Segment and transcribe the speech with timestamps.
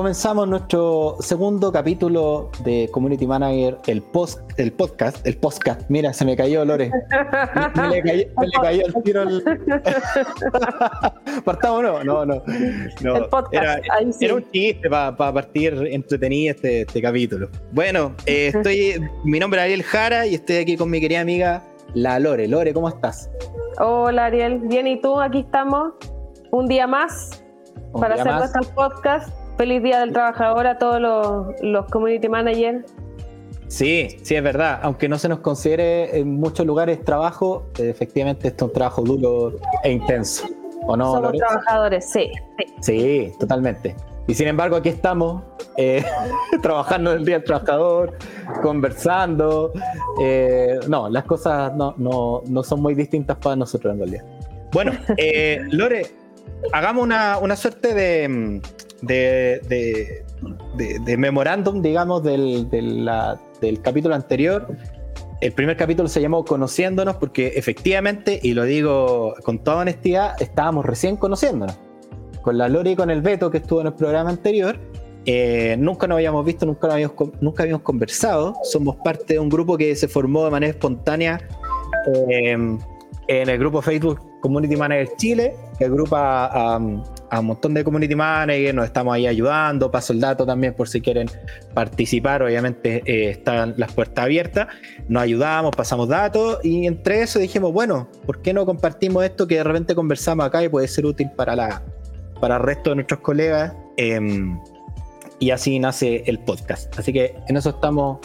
[0.00, 5.82] comenzamos nuestro segundo capítulo de Community Manager, el post, el podcast, el podcast.
[5.90, 6.90] Mira, se me cayó Lore.
[7.76, 9.24] Me, le, cayó, me le cayó el tiro.
[9.24, 9.44] El...
[11.44, 12.02] ¿Partamos no?
[12.02, 12.42] No, no.
[13.02, 13.16] no.
[13.16, 14.24] El podcast, era, ahí sí.
[14.24, 17.50] era un chiste para partir entretenido este, este capítulo.
[17.72, 19.06] Bueno, eh, estoy.
[19.24, 21.62] mi nombre es Ariel Jara y estoy aquí con mi querida amiga
[21.92, 22.48] La Lore.
[22.48, 23.30] Lore, ¿cómo estás?
[23.78, 25.20] Hola Ariel, bien, ¿y tú?
[25.20, 25.92] Aquí estamos.
[26.52, 27.44] Un día más
[27.92, 29.39] Un para día hacer nuestro podcast.
[29.60, 32.94] Feliz Día del Trabajador a todos los, los community managers.
[33.68, 34.80] Sí, sí, es verdad.
[34.82, 39.58] Aunque no se nos considere en muchos lugares trabajo, efectivamente esto es un trabajo duro
[39.84, 40.48] e intenso.
[40.86, 42.30] ¿O no, Somos trabajadores, sí.
[42.80, 43.00] sí.
[43.00, 43.94] Sí, totalmente.
[44.26, 45.42] Y sin embargo, aquí estamos
[45.76, 46.02] eh,
[46.62, 48.16] trabajando el Día del Trabajador,
[48.62, 49.74] conversando.
[50.22, 54.24] Eh, no, las cosas no, no, no son muy distintas para nosotros en realidad.
[54.72, 56.06] Bueno, eh, Lore,
[56.72, 58.62] hagamos una, una suerte de,
[59.02, 60.24] de, de,
[60.76, 64.66] de- de memorándum, digamos, del, de la- del capítulo anterior.
[65.40, 70.84] El primer capítulo se llamó Conociéndonos porque efectivamente, y lo digo con toda honestidad, estábamos
[70.84, 71.78] recién conociéndonos.
[72.42, 74.78] Con la Lore y con el Beto que estuvo en el programa anterior,
[75.26, 78.54] eh, nunca nos habíamos visto, nunca, nos habíamos, nunca habíamos conversado.
[78.64, 81.40] Somos parte de un grupo que se formó de manera espontánea
[82.14, 86.80] eh, en el grupo Facebook Community Manager Chile, que agrupa a,
[87.30, 90.88] a un montón de community managers, nos estamos ahí ayudando, paso el dato también por
[90.88, 91.28] si quieren
[91.72, 94.66] participar, obviamente eh, están las puertas abiertas,
[95.08, 99.56] nos ayudamos, pasamos datos y entre eso dijimos, bueno, ¿por qué no compartimos esto que
[99.56, 101.82] de repente conversamos acá y puede ser útil para, la,
[102.40, 103.72] para el resto de nuestros colegas?
[103.96, 104.58] Em,
[105.38, 106.98] y así nace el podcast.
[106.98, 108.18] Así que en eso estamos,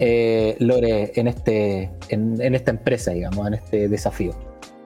[0.00, 4.34] eh, Lore, en, este, en, en esta empresa, digamos, en este desafío.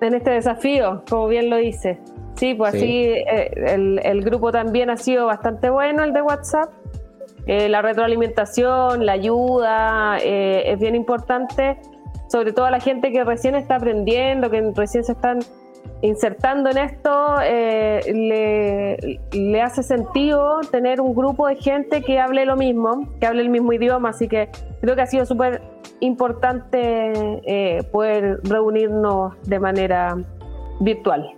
[0.06, 1.98] En este desafío, como bien lo dice.
[2.36, 2.78] Sí, pues Sí.
[2.78, 6.70] así eh, el, el grupo también ha sido bastante bueno, el de WhatsApp.
[7.46, 11.78] Eh, la retroalimentación, la ayuda eh, es bien importante,
[12.28, 15.40] sobre todo a la gente que recién está aprendiendo, que recién se están
[16.02, 22.44] insertando en esto, eh, le, le hace sentido tener un grupo de gente que hable
[22.44, 24.48] lo mismo, que hable el mismo idioma, así que
[24.80, 25.62] creo que ha sido súper
[26.00, 30.16] importante eh, poder reunirnos de manera
[30.80, 31.30] virtual.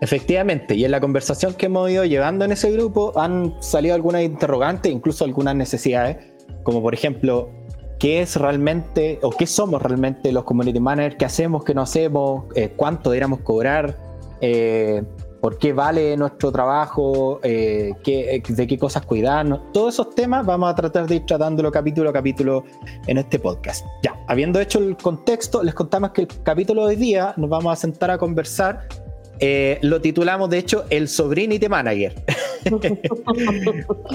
[0.00, 4.22] Efectivamente, y en la conversación que hemos ido llevando en ese grupo han salido algunas
[4.22, 6.16] interrogantes, incluso algunas necesidades,
[6.62, 7.50] como por ejemplo,
[7.98, 11.16] ¿qué es realmente o qué somos realmente los community managers?
[11.16, 12.44] ¿Qué hacemos, qué no hacemos?
[12.54, 13.96] Eh, ¿Cuánto deberíamos cobrar?
[14.40, 15.02] Eh,
[15.40, 17.38] ¿Por qué vale nuestro trabajo?
[17.42, 19.72] Eh, ¿qué- ¿De qué cosas cuidarnos?
[19.72, 22.64] Todos esos temas vamos a tratar de ir tratándolo capítulo a capítulo
[23.06, 23.84] en este podcast.
[24.02, 27.72] Ya, habiendo hecho el contexto, les contamos que el capítulo de hoy día nos vamos
[27.72, 28.86] a sentar a conversar
[29.40, 32.14] eh, lo titulamos, de hecho, El Sobrinity Manager.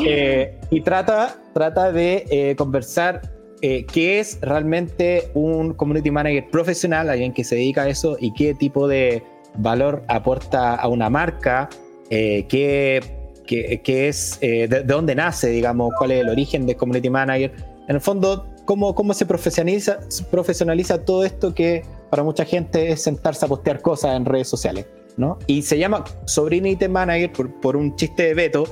[0.04, 3.22] Eh, y trata, trata de eh, conversar
[3.62, 8.34] eh, qué es realmente un community manager profesional, alguien que se dedica a eso, y
[8.34, 9.24] qué tipo de
[9.58, 11.70] valor aporta a una marca,
[12.10, 13.02] eh, qué,
[13.46, 17.10] qué- qué es, eh, de, de dónde nace, digamos, cuál es el origen del community
[17.10, 17.52] manager.
[17.88, 20.00] En el fondo, cómo, cómo se profesionaliza,
[20.32, 24.86] profesionaliza todo esto que para mucha gente es sentarse a postear cosas en redes sociales.
[25.18, 25.38] ¿no?
[25.48, 28.64] Y se llama Sobrinity Manager por, por un chiste de Beto,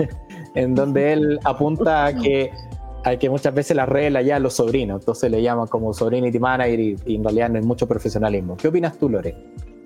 [0.54, 2.50] en donde él apunta que,
[3.04, 6.38] a que muchas veces las redes ya a los sobrinos, entonces le llaman como Sobrinity
[6.38, 8.56] Manager y, y en realidad no es mucho profesionalismo.
[8.56, 9.34] ¿Qué opinas tú, Lore?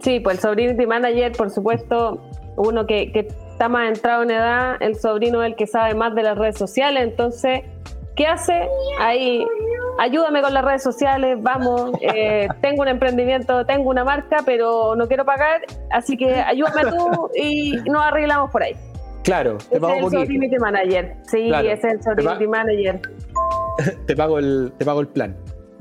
[0.00, 2.20] Sí, pues el Sobrinity Manager, por supuesto,
[2.56, 6.14] uno que, que está más entrado en edad, el sobrino es el que sabe más
[6.14, 7.62] de las redes sociales, entonces,
[8.16, 8.68] ¿qué hace?
[9.00, 9.46] Ahí,
[9.98, 15.08] ayúdame con las redes sociales, vamos, eh, tengo un emprendimiento, tengo una marca, pero no
[15.08, 18.74] quiero pagar, así que ayúdame tú y nos arreglamos por ahí.
[19.24, 21.68] Claro, te pago es el Sobrinity Manager, sí, Claro.
[21.70, 23.00] ese es el Sobrinity Manager.
[24.06, 25.36] te pago el, te pago el plan.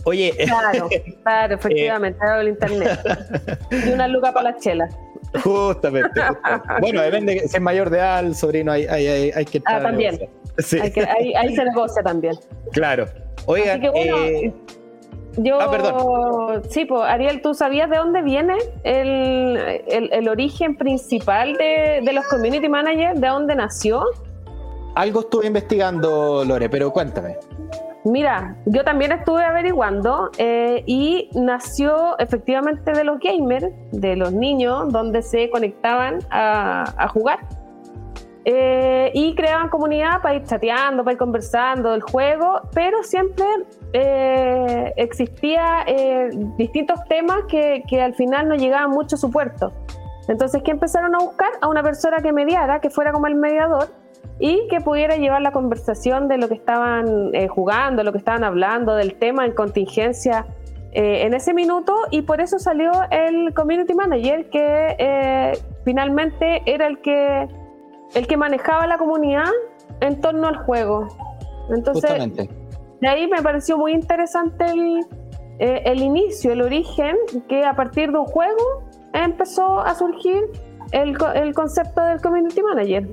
[0.05, 0.89] Oye, Claro,
[1.23, 2.99] claro, efectivamente, hago el internet.
[3.71, 4.95] Y una luca para las chelas.
[5.43, 6.81] justamente, justamente.
[6.81, 9.77] Bueno, depende, si es mayor de edad, el sobrino hay, hay, hay, hay que Ah,
[9.77, 10.11] a también.
[10.15, 10.29] negociar.
[10.59, 11.01] Sí, Hay que-
[11.35, 12.35] ahí, se negocia también.
[12.71, 13.07] claro.
[13.45, 14.53] Oigan, Así que bueno, eh,
[15.37, 16.61] Yo, Ah, perdón.
[16.69, 19.57] sí, pues Ariel, ¿tú sabías de dónde viene el,
[19.87, 23.19] el- el origen principal de, de los community managers?
[23.19, 24.03] ¿De dónde nació?
[24.95, 27.35] algo estuve investigando, Lore, pero cuéntame.
[28.05, 34.91] Mira, yo también estuve averiguando eh, y nació efectivamente de los gamers, de los niños,
[34.93, 37.39] donde se conectaban a, a jugar.
[38.45, 43.45] Eh, y creaban comunidad para ir chateando, para ir conversando del juego, pero siempre
[43.93, 49.71] eh, existía eh, distintos temas que, que al final no llegaban mucho a su puerto.
[50.27, 51.51] Entonces, ¿qué empezaron a buscar?
[51.61, 53.87] A una persona que mediara, que fuera como el mediador,
[54.39, 58.43] y que pudiera llevar la conversación de lo que estaban eh, jugando, lo que estaban
[58.43, 60.45] hablando, del tema en contingencia
[60.91, 65.53] eh, en ese minuto y por eso salió el community manager que eh,
[65.83, 67.47] finalmente era el que
[68.13, 69.49] el que manejaba la comunidad
[70.01, 71.07] en torno al juego.
[71.69, 72.11] Entonces,
[73.01, 75.05] de ahí me pareció muy interesante el,
[75.59, 77.15] el inicio, el origen,
[77.47, 78.83] que a partir de un juego
[79.13, 80.43] empezó a surgir
[80.91, 83.09] el, el concepto del community manager.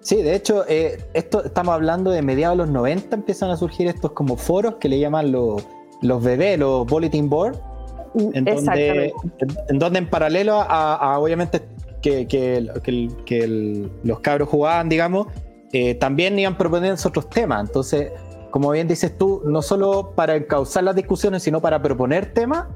[0.00, 3.88] Sí, de hecho, eh, esto estamos hablando de mediados de los 90, empiezan a surgir
[3.88, 5.66] estos como foros que le llaman los,
[6.00, 7.58] los BB, los Bulletin Board,
[8.14, 9.12] en donde,
[9.68, 11.60] en, donde en paralelo a, obviamente
[12.26, 12.26] que,
[13.24, 15.26] que, los cabros jugaban, digamos,
[15.72, 17.66] eh, también iban proponiendo otros temas.
[17.66, 18.12] Entonces,
[18.50, 22.66] como bien dices tú, no solo para encauzar las discusiones, sino para proponer temas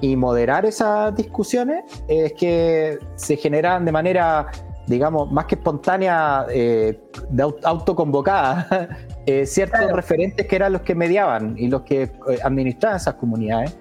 [0.00, 4.50] y moderar esas discusiones, es que se generan de manera
[4.86, 8.88] digamos, más que espontánea, eh, de autoconvocada,
[9.26, 12.10] eh, ciertos referentes que eran los que mediaban y los que eh,
[12.42, 13.76] administraban esas comunidades.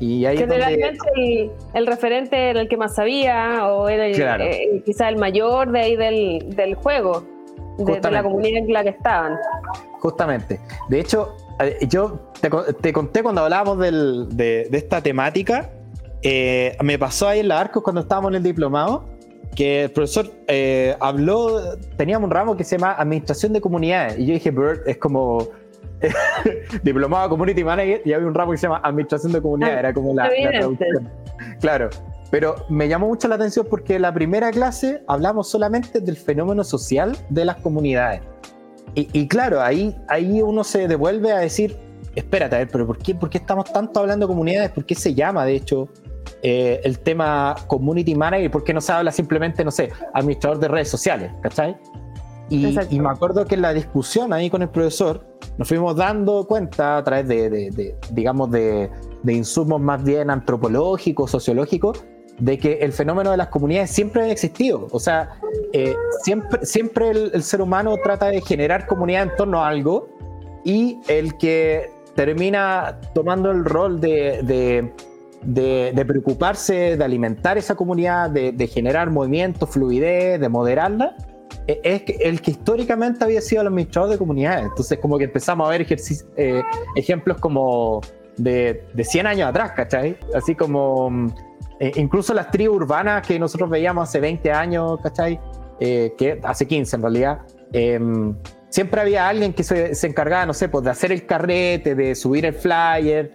[0.00, 5.16] Y ahí Generalmente el, referente era el que más sabía o era el, quizá el
[5.16, 7.24] mayor de ahí del, del juego,
[7.78, 9.36] de, la comunidad en la que estaban.
[10.00, 10.60] Justamente.
[10.88, 11.34] De hecho,
[11.88, 12.30] yo
[12.80, 15.70] te, conté cuando hablábamos del, de, de, esta temática,
[16.22, 19.04] me pasó ahí en la Arcos cuando estábamos en el diplomado,
[19.58, 24.26] que el profesor eh, habló, teníamos un ramo que se llama Administración de Comunidades, y
[24.26, 25.48] yo dije, Bird, es como
[26.82, 29.92] diplomado Community Manager, y había un ramo que se llama Administración de Comunidades, ah, era
[29.92, 31.10] como la, traducción.
[31.60, 31.90] Claro,
[32.30, 36.62] pero me llamó mucho la atención porque en la primera clase hablamos solamente del fenómeno
[36.64, 38.20] social de las comunidades.
[38.94, 41.76] Y, claro, ahí, ahí uno se devuelve a decir,
[42.16, 44.70] espérate, a ver, pero ¿por qué, ¿por qué estamos tanto hablando de comunidades?
[44.72, 45.88] ¿Por qué se llama, de hecho,
[46.42, 50.88] eh, el tema community manager, porque no se habla simplemente, no sé, administrador de redes
[50.88, 51.76] sociales, ¿cachai?
[52.50, 55.26] Y, me acuerdo que en la discusión ahí con el profesor
[55.58, 58.90] nos fuimos dando cuenta a través de, digamos, de,
[59.26, 62.04] insumos más bien antropológicos, sociológicos,
[62.38, 64.86] de que el fenómeno de las comunidades siempre ha existido.
[64.92, 65.30] O sea,
[65.72, 70.08] eh, siempre, siempre el, ser humano trata de generar comunidad en torno a algo
[70.64, 74.92] y el que termina tomando el rol de,
[75.42, 81.16] de, preocuparse de alimentar esa comunidad, de, generar movimiento, fluidez, de moderarla,
[81.68, 84.64] es el que históricamente había sido el administrador de comunidades.
[84.64, 85.86] Entonces, como que empezamos a ver
[86.36, 86.62] eh,
[86.96, 88.00] ejemplos como
[88.38, 90.16] de, de 100 años atrás, ¿cachai?
[90.34, 91.28] Así como mm,
[91.80, 95.38] e, incluso las tribus urbanas que nosotros veíamos hace 20 años, ¿cachai?
[95.78, 97.38] Eh, que hace 15 en realidad.
[97.72, 98.34] Em,
[98.70, 102.14] siempre había alguien que se, se, encargaba, no sé, pues de hacer el carrete, de
[102.14, 103.34] subir el flyer,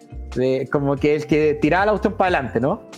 [0.71, 2.89] como que el que tiraba la cuestión para adelante, ¿no?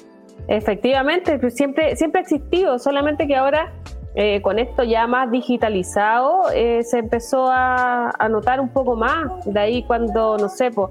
[0.47, 3.73] Efectivamente, pues siempre, siempre ha existido, solamente que ahora
[4.15, 9.45] eh, con esto ya más digitalizado eh, se empezó a, notar un poco más.
[9.45, 10.89] De ahí cuando, no sé, pues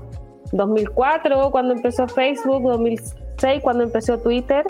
[0.53, 4.65] 2004, cuando empezó Facebook, 2006, cuando empezó Twitter,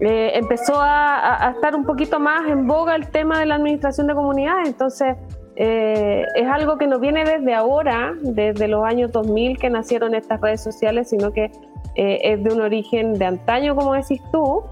[0.00, 4.06] eh, empezó a, a, estar un poquito más en boga el tema de la administración
[4.06, 4.68] de comunidades.
[4.68, 5.16] Entonces,
[5.60, 10.40] eh, es algo que no viene desde ahora, desde los años 2000 que nacieron estas
[10.40, 11.50] redes sociales, sino que
[11.96, 14.62] eh, es de un origen de antaño, como decís tú,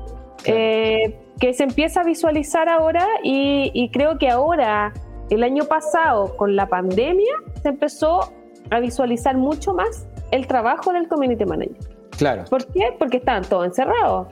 [0.44, 4.92] eh, que se empieza a visualizar ahora y, creo que ahora,
[5.30, 8.32] el año pasado, con la pandemia, se empezó
[8.70, 11.76] a visualizar mucho más el trabajo del community manager.
[12.16, 12.44] Claro.
[12.48, 12.94] ¿Por qué?
[12.98, 14.28] Porque estaban todos encerrados.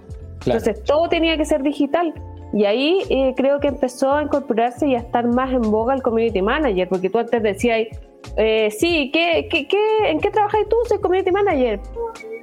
[0.47, 2.13] Entonces todo tenía que ser digital.
[2.53, 6.03] Y ahí eh, creo que empezó a incorporarse y a estar más en boga el
[6.03, 7.89] community manager, porque tú antes decías,
[8.37, 10.77] eh, sí, ¿qué, qué, qué, en qué trabajas tú?
[10.89, 11.81] Soy community manager.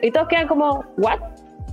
[0.01, 1.19] Y todos quedan como, ¿what?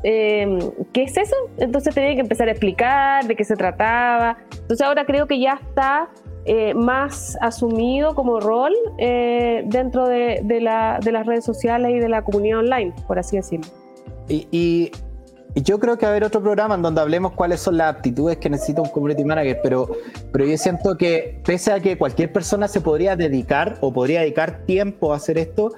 [0.02, 0.58] Em,
[0.92, 1.34] ¿Qué es eso?
[1.58, 4.38] Entonces tenía que empezar a explicar de qué se trataba.
[4.52, 6.08] Entonces ahora creo que ya está
[6.44, 12.08] eh, más asumido como rol eh, dentro de, la, de, las redes sociales y de
[12.08, 13.66] la comunidad online, por así decirlo.
[14.28, 14.92] Y
[15.62, 18.36] yo creo que va a haber otro programa en donde hablemos cuáles son las aptitudes
[18.38, 19.88] que necesita un community manager, pero,
[20.32, 24.64] pero yo siento que pese a que cualquier persona se podría dedicar o podría dedicar
[24.66, 25.72] tiempo a hacer esto,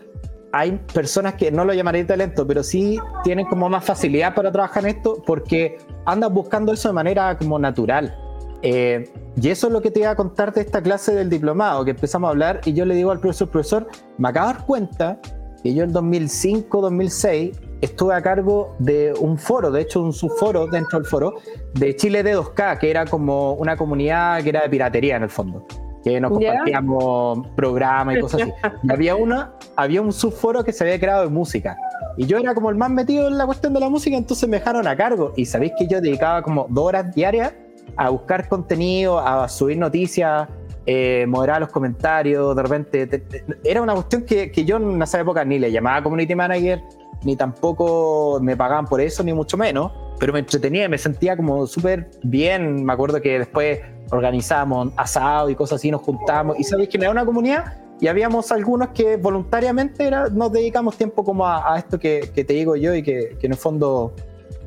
[0.52, 4.84] hay personas que no lo llamaría talento, pero sí tienen como más facilidad para trabajar
[4.84, 8.16] en esto porque andan buscando eso de manera como natural.
[8.62, 9.08] Eh,
[9.40, 11.92] y eso es lo que te iba a contar de esta clase del diplomado, que
[11.92, 13.88] empezamos a hablar y yo le digo al profesor, profesor,
[14.18, 15.20] me acabo de dar cuenta
[15.62, 20.66] que yo en 2005, 2006 estuve a cargo de un foro, de hecho un subforo
[20.66, 21.34] dentro del foro,
[21.74, 25.66] de Chile D2K, que era como una comunidad que era de piratería en el fondo,
[26.02, 28.52] que nos compartíamos programas y cosas así.
[28.82, 31.76] Y había una, había un subforo que se había creado de música.
[32.16, 34.58] Y yo era como el más metido en la cuestión de la música, entonces me
[34.58, 35.32] dejaron a cargo.
[35.36, 37.52] Y sabéis que yo dedicaba como dos horas diarias
[37.96, 40.48] a buscar contenido, a subir noticias,
[40.86, 43.22] eh, moderar los comentarios, de repente.
[43.64, 46.82] era una cuestión que, que, yo en esa época ni le llamaba community manager,
[47.24, 51.66] ni tampoco me pagaban por eso, ni mucho menos, pero me entretenía, me sentía como
[51.66, 52.84] súper bien.
[52.84, 57.10] Me acuerdo que después organizábamos asado y cosas así, nos juntábamos, y sabéis que era
[57.10, 62.30] una comunidad y habíamos algunos que voluntariamente era, nos dedicamos tiempo como a, esto que,
[62.34, 64.14] te digo yo y que, que en el fondo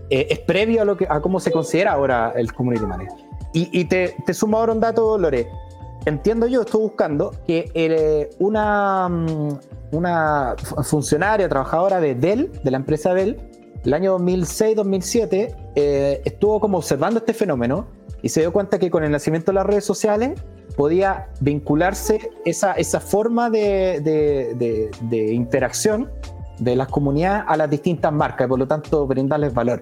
[0.09, 3.17] eh, es previo a, lo que, a cómo se considera ahora el community manager.
[3.53, 5.47] Y, y te, te, sumo ahora un dato, Lore.
[6.05, 9.59] Entiendo yo, estoy buscando que eh, una, mm,
[9.93, 13.52] una funcionaria, trabajadora de Dell, de la empresa Dell,
[13.83, 17.87] el año 2006-2007, eh, estuvo como observando este fenómeno
[18.21, 20.39] y se dio cuenta que con el nacimiento de las redes sociales
[20.75, 26.09] podía vincularse esa, esa forma de, de, de interacción
[26.59, 29.81] de las comunidades a las distintas marcas y por lo tanto brindarles valor.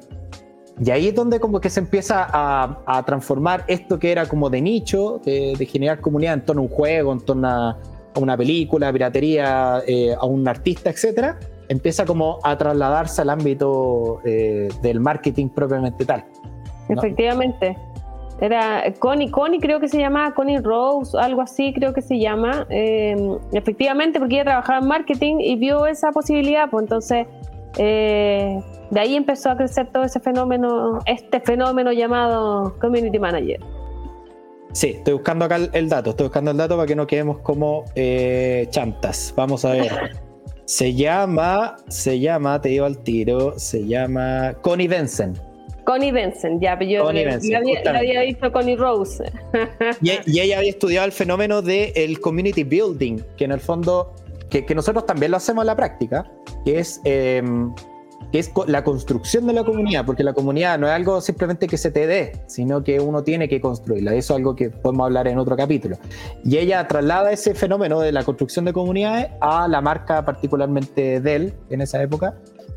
[0.83, 4.61] Y ahí es donde como que se empieza a, transformar esto que era como de
[4.61, 7.77] nicho, de, generar comunidad en torno a un juego, en torno a,
[8.15, 11.39] una película, piratería, eh, a un artista, etcétera,
[11.71, 16.25] empieza como a trasladarse al ámbito eh, del marketing propiamente tal.
[16.89, 17.77] Efectivamente.
[18.41, 22.65] Era Connie, Connie creo que se llamaba, Connie Rose, algo así creo que se llama.
[22.69, 23.15] Eh,
[23.53, 27.27] efectivamente, porque ella trabajaba en marketing y vio esa posibilidad, pues entonces
[27.77, 28.59] eh,
[28.89, 33.59] de ahí empezó a crecer todo ese fenómeno, este fenómeno llamado Community Manager.
[34.73, 37.85] Sí, estoy buscando acá el, dato, estoy buscando el dato para que no quedemos como
[38.71, 39.33] chantas.
[39.37, 40.21] Vamos a ver.
[40.71, 45.37] Se llama, se llama, te digo al tiro, se llama Connie Benson.
[45.83, 49.29] Connie Benson, ya, pero yo Connie había, visto Connie Rose.
[50.01, 54.15] y, ella había estudiado el fenómeno del community building, que en el fondo,
[54.49, 56.31] que, nosotros también lo hacemos en la práctica,
[56.63, 57.75] que es, em,
[58.31, 61.77] que es la construcción de la comunidad, porque la comunidad no es algo simplemente que
[61.77, 64.13] se te dé, sino que uno tiene que construirla.
[64.13, 65.97] Eso es algo que podemos hablar en otro capítulo.
[66.43, 71.53] Y ella traslada ese fenómeno de la construcción de comunidades a la marca particularmente Dell
[71.69, 72.35] en esa época,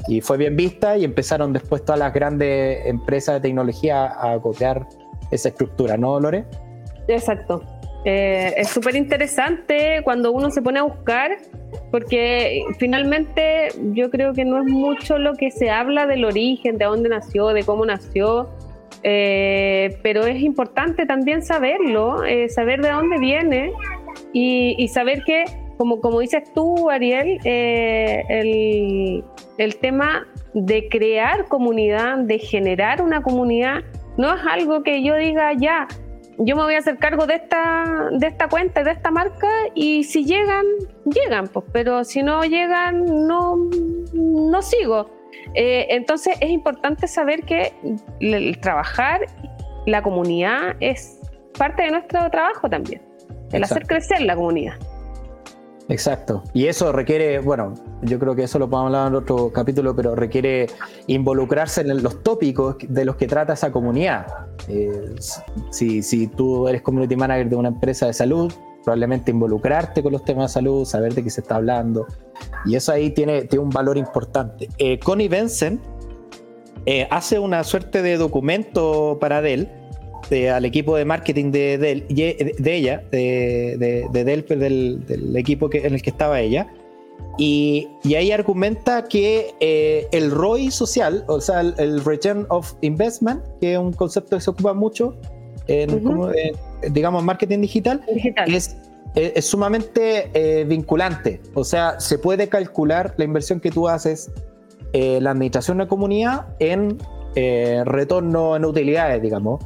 [0.08, 4.86] y fue bien vista y empezaron después todas las grandes empresas de tecnología a copiar
[5.30, 6.44] esa estructura, ¿no, Lore?
[7.08, 7.62] Exacto.
[8.04, 11.38] Eh, es súper interesante cuando uno se pone a buscar,
[11.90, 16.84] porque finalmente yo creo que no es mucho lo que se habla del origen, de
[16.84, 18.50] dónde nació, de cómo nació,
[19.02, 23.72] eh, pero es importante también saberlo, eh, saber de dónde viene
[24.32, 25.44] y, y saber que
[25.76, 29.22] como, como dices tú, Ariel, eh,
[29.58, 33.82] el, tema de crear comunidad, de generar una comunidad,
[34.16, 35.88] no es algo que yo diga ya,
[36.38, 40.04] yo me voy a hacer cargo de esta, de esta cuenta, de esta marca, y
[40.04, 40.64] si llegan,
[41.04, 43.56] llegan, pues, pero si no llegan, no,
[44.12, 45.10] no sigo.
[45.54, 47.72] Eh, entonces es importante saber que
[48.20, 49.20] el, trabajar,
[49.86, 51.20] la comunidad es
[51.58, 53.02] parte de nuestro trabajo también,
[53.52, 54.76] el hacer crecer la comunidad.
[55.88, 56.42] Exacto.
[56.54, 60.14] Y eso requiere, bueno, yo creo que eso lo podemos hablar en otro capítulo, pero
[60.14, 60.66] requiere
[61.06, 64.26] involucrarse en los tópicos de los que trata esa comunidad.
[64.68, 65.14] Eh,
[65.70, 70.24] si, si tú eres community manager de una empresa de salud, probablemente involucrarte con los
[70.24, 72.06] temas de salud, saber de qué se está hablando.
[72.64, 74.68] Y eso ahí tiene, tiene un valor importante.
[74.78, 75.80] Eh, Connie Benson
[76.86, 79.68] eh, hace una suerte de documento para Dell
[80.30, 83.76] al equipo de marketing de, de, ella, de,
[84.10, 86.66] de pues, del, del, equipo que, en el que estaba ella.
[87.36, 93.42] Y, y ahí argumenta que eh, el ROI social, o sea, el, Return of Investment,
[93.60, 95.16] que es un concepto que se ocupa mucho
[95.66, 96.30] en, como,
[96.90, 98.02] digamos, marketing digital,
[98.46, 98.76] Es,
[99.16, 101.40] es, sumamente eh, vinculante.
[101.54, 104.30] O sea, se puede calcular la inversión que tú haces,
[104.92, 106.98] eh, la administración de comunidad, en
[107.84, 109.60] retorno en utilidades, digamos.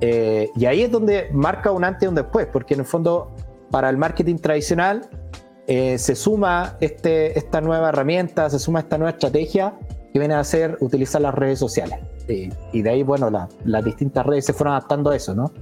[0.00, 3.34] Eh, y ahí es donde marca un antes y un después, porque en el fondo
[3.70, 5.08] para el marketing tradicional
[5.66, 9.74] eh, se suma este, esta nueva herramienta, se suma esta nueva estrategia
[10.12, 11.98] que viene a ser utilizar las redes sociales.
[12.26, 13.30] y de ahí, bueno,
[13.64, 15.52] las distintas redes se fueron adaptando a eso, ¿no?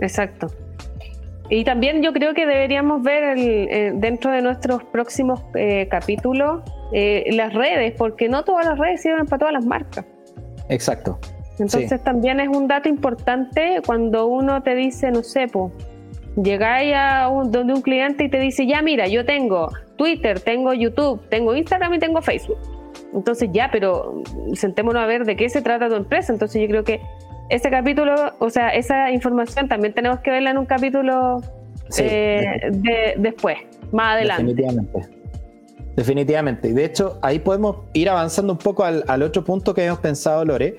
[0.00, 0.48] Exacto.
[1.48, 5.40] Y también yo creo que deberíamos ver eh, dentro de nuestros próximos
[5.90, 6.62] capítulos
[6.92, 10.04] las redes, porque no todas las redes sirven para todas las marcas.
[10.68, 11.18] Exacto.
[11.58, 15.72] Entonces también es un dato importante cuando uno te dice, no sé, pues,
[16.36, 21.20] llegáis a donde un cliente y te dice, ya mira, yo tengo Twitter, tengo YouTube,
[21.28, 22.58] tengo Instagram y tengo Facebook.
[23.14, 24.22] Entonces ya, pero
[24.54, 26.32] sentémonos a ver de qué se trata tu empresa.
[26.32, 27.00] Entonces yo creo que
[27.50, 31.42] ese capítulo, o sea, esa información también tenemos que verla en un capítulo
[31.98, 33.58] eh, de, después,
[33.92, 34.44] más adelante.
[34.44, 35.08] Definitivamente.
[35.94, 36.68] Definitivamente.
[36.68, 39.98] Y de hecho, ahí podemos ir avanzando un poco al, al otro punto que hemos
[39.98, 40.78] pensado, Lore,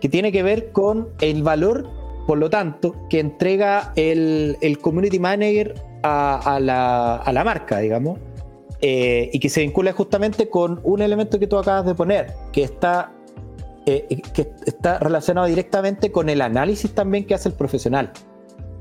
[0.00, 5.74] que tiene que ver con el valor por lo tanto, que entrega el, community manager
[6.04, 8.20] a, la, marca, digamos,
[8.80, 12.62] eh, y que se vincula justamente con un elemento que tú acabas de poner, que
[12.62, 13.12] está,
[13.84, 18.12] eh, que está relacionado directamente con el análisis también que hace el profesional.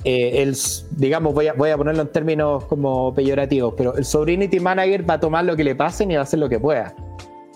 [0.03, 0.55] Eh, el,
[0.91, 5.15] digamos, voy a, voy a ponerlo en términos como peyorativos, pero el Sovereignty Manager va
[5.15, 6.93] a tomar lo que le pasen y va a hacer lo que pueda.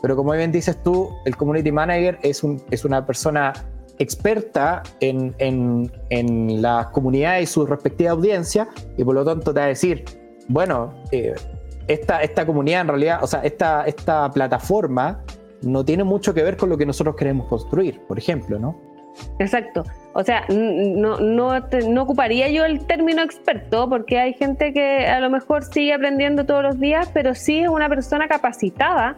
[0.03, 3.53] Pero como bien dices tú, el Community Manager es, un, es una persona
[3.99, 8.67] experta en, en, en la comunidad y su respectiva audiencia
[8.97, 10.03] y por lo tanto te va a decir,
[10.49, 11.33] bueno, eh,
[11.87, 15.23] esta, esta comunidad en realidad, o sea, esta, esta plataforma
[15.61, 18.77] no tiene mucho que ver con lo que nosotros queremos construir, por ejemplo, ¿no?
[19.39, 19.85] Exacto.
[20.15, 25.21] O sea, no, no, no, ocuparía yo el término experto porque hay gente que a
[25.21, 29.15] lo mejor sigue aprendiendo todos los días, pero sí es una persona capacitada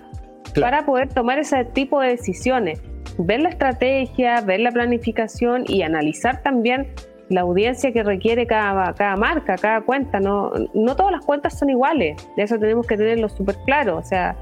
[0.59, 2.81] para poder tomar ese tipo de decisiones.
[3.17, 6.87] Ver la estrategia, ver la planificación y analizar también
[7.29, 10.19] la audiencia que requiere cada, cada marca, cada cuenta.
[10.19, 13.97] No, no todas las cuentas son iguales, de eso tenemos que tenerlo súper claro.
[13.97, 14.35] O sea,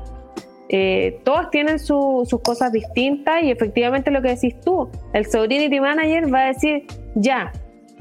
[0.69, 6.33] eh, todas tienen sus cosas distintas y efectivamente lo que decís tú, el Sovereignty Manager
[6.33, 7.51] va a decir, ya,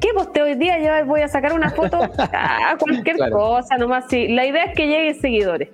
[0.00, 0.78] ¿qué posteo hoy día?
[0.78, 4.28] Ya voy a sacar una foto a cualquier cosa, nomás sí.
[4.28, 5.68] La idea es que lleguen seguidores.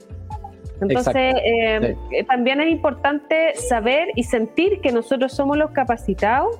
[0.81, 1.97] Entonces, eh,
[2.29, 6.59] también es importante saber y sentir que nosotros somos los capacitados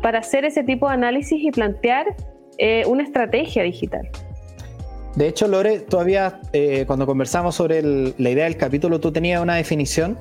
[0.00, 2.14] para hacer ese tipo de análisis y plantear
[2.58, 4.08] eh, una estrategia digital.
[5.16, 9.56] De hecho, Lore, todavía eh, cuando conversamos sobre la idea del capítulo, tú tenías una
[9.56, 10.18] definición.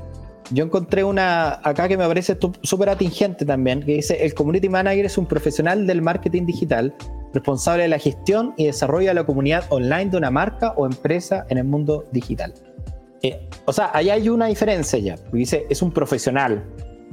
[0.51, 5.05] Yo encontré una acá que me parece súper atingente también, que dice, el Community Manager
[5.05, 6.93] es un profesional del marketing digital
[7.33, 11.45] responsable de la gestión y desarrollo de la comunidad online de una marca o empresa
[11.49, 12.53] en el mundo digital.
[13.23, 15.15] Eh, o sea, ahí hay una diferencia ya.
[15.31, 16.63] Dice, es un profesional.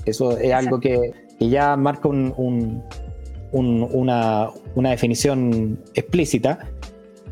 [0.05, 2.81] Eso es algo que, ya marca una,
[4.75, 6.59] una definición explícita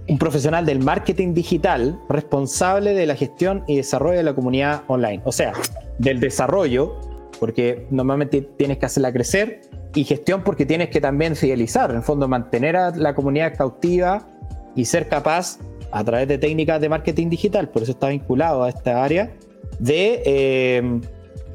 [0.08, 5.20] un profesional del marketing digital responsable de la gestión y desarrollo de la comunidad online.
[5.24, 5.52] O sea,
[5.98, 7.00] del desarrollo,
[7.40, 9.62] porque normalmente tienes que hacerla crecer,
[9.94, 14.28] y gestión porque tienes que también fidelizar, en el fondo mantener a la comunidad cautiva
[14.74, 15.58] y ser capaz,
[15.90, 19.32] a través de técnicas de marketing digital, por eso está vinculado a esta área,
[19.78, 21.00] de, eh,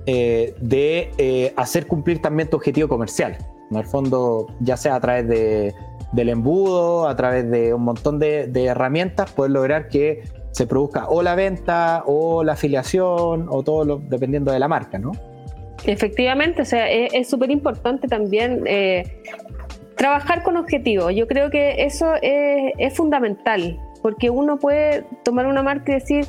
[0.06, 3.38] eh, de eh, hacer cumplir también tu objetivo comercial.
[3.70, 5.74] En el fondo, ya sea a través de
[6.12, 11.24] del embudo, a través de un montón de, herramientas, poder lograr que se produzca o
[11.24, 15.14] la venta o la afiliación o todo lo, dependiendo de la marca, ¿no?
[15.86, 18.66] Efectivamente, o sea, es súper importante también
[20.02, 21.14] trabajar con objetivos.
[21.14, 26.26] Yo creo que eso es, fundamental, porque uno puede tomar una marca y decir,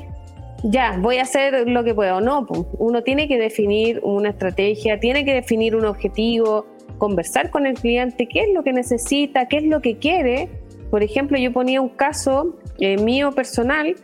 [0.65, 2.21] ya, voy a hacer lo que puedo.
[2.21, 2.47] No,
[2.79, 6.67] uno tiene que definir una estrategia, tiene que definir un objetivo,
[6.99, 10.49] conversar con el cliente, qué es lo que necesita, qué es lo que quiere.
[10.91, 13.97] Por ejemplo, yo ponía un caso eh, mío personal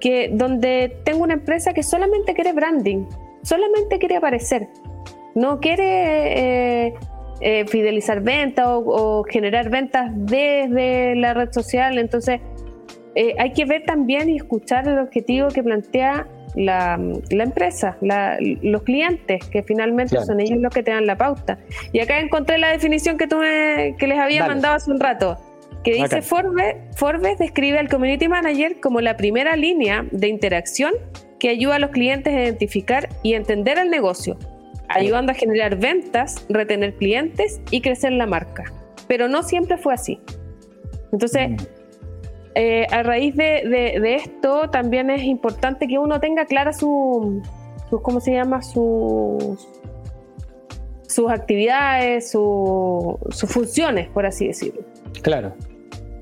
[0.00, 3.06] que donde tengo una empresa que solamente quiere branding,
[3.42, 4.68] solamente quiere aparecer,
[5.34, 6.94] no quiere eh,
[7.40, 11.98] eh, fidelizar ventas o, generar ventas desde la red social.
[11.98, 12.40] Entonces,
[13.38, 16.26] hay que ver también y escuchar el objetivo que plantea
[16.56, 16.98] la,
[17.30, 21.58] empresa, los clientes, que finalmente son ellos los que te dan la pauta.
[21.92, 25.38] Y acá encontré la definición que, tú que les había mandado hace un rato,
[25.84, 30.92] que dice Forbes, Forbes describe al Community Manager como la primera línea de interacción
[31.38, 34.38] que ayuda a los clientes a identificar y entender el negocio,
[34.88, 38.64] ayudando a generar ventas, retener clientes y crecer la marca.
[39.06, 40.20] Pero no siempre fue así.
[41.12, 41.56] Entonces, mm.
[42.58, 47.42] Eh, a raíz de, esto también es importante que uno tenga clara su,
[48.02, 48.62] ¿cómo se llama?
[48.62, 49.68] Sus,
[51.06, 54.80] sus actividades, sus funciones, por así decirlo.
[55.20, 55.52] Claro,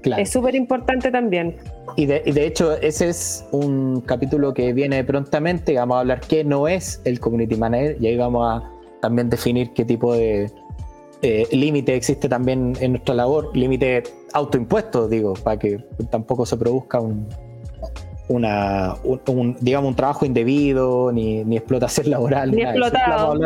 [0.03, 0.20] claro.
[0.20, 1.57] Es súper importante también.
[1.94, 5.77] Y de, de, hecho, ese es un capítulo que viene prontamente.
[5.77, 8.68] Vamos a hablar qué no es el Community Manager y ahí vamos a
[9.01, 10.51] también definir qué tipo de,
[11.27, 14.03] eh, límite existe también en nuestra labor, límite
[14.35, 15.79] autoimpuesto, digo, para que
[16.11, 17.29] tampoco se produzca un,
[18.29, 18.97] una,
[19.61, 22.51] digamos, un trabajo indebido, ni, ni explotación laboral.
[22.51, 23.38] Ni explotado.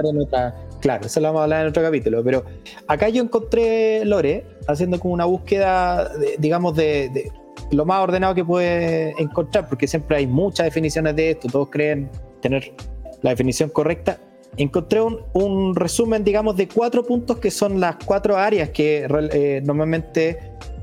[0.80, 2.24] claro, eso lo vamos a hablar en otro capítulo.
[2.24, 2.44] Pero
[2.86, 7.32] acá yo encontré, Lore, haciendo como una búsqueda, digamos, de, de,
[7.70, 12.10] lo más ordenado que puede encontrar, porque siempre hay muchas definiciones de esto, todos creen
[12.40, 12.72] tener
[13.20, 14.18] la definición correcta
[14.58, 20.38] encontré un, resumen, digamos, de cuatro puntos que son las cuatro áreas que eh, normalmente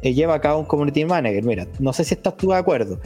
[0.05, 1.43] eh, lleva a cabo un community manager.
[1.43, 2.99] Mira, no sé si estás tú de acuerdo.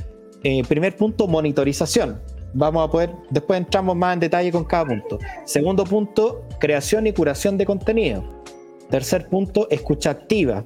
[0.43, 2.21] Eh, primer punto, monitorización.
[2.53, 5.17] Vamos a poder, después entramos más en detalle con cada punto.
[5.45, 8.43] Segundo punto, creación y curación de contenido.
[8.89, 10.65] Tercer punto, escucha activa.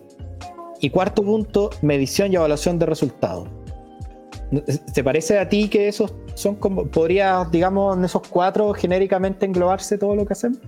[0.82, 3.48] Y cuarto punto, medición y evaluación de resultados.
[4.93, 10.00] ¿Te parece a ti que esos son como, podría, digamos, en esos cuatro genéricamente englobarse
[10.00, 10.60] todo lo que hacemos?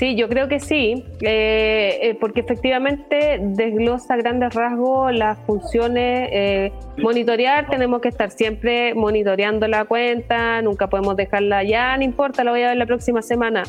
[0.00, 6.30] Sí, yo creo que sí, eh, eh, porque efectivamente desglosa grandes rasgos las funciones.
[6.32, 12.44] Eh, monitorear, tenemos que estar siempre monitoreando la cuenta, nunca podemos dejarla ya, no importa,
[12.44, 13.62] la voy a ver la próxima semana.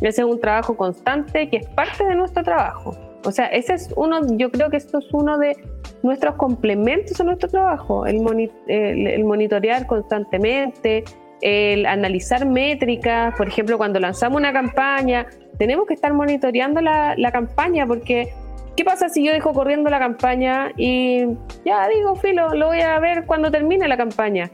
[0.00, 2.96] Ese es un trabajo constante que es parte de nuestro trabajo.
[3.26, 5.54] O sea, ese es uno, yo creo que esto es uno de
[6.02, 8.24] nuestros complementos a nuestro trabajo, el,
[8.68, 11.04] el monitorear constantemente,
[11.40, 15.26] el analizar métricas, por ejemplo, cuando lanzamos una campaña,
[15.58, 18.32] tenemos que estar monitoreando la, campaña porque
[18.76, 21.26] ¿qué pasa si yo dejo corriendo la campaña y
[21.64, 24.50] ya digo, filo, lo voy a ver cuando termine la campaña?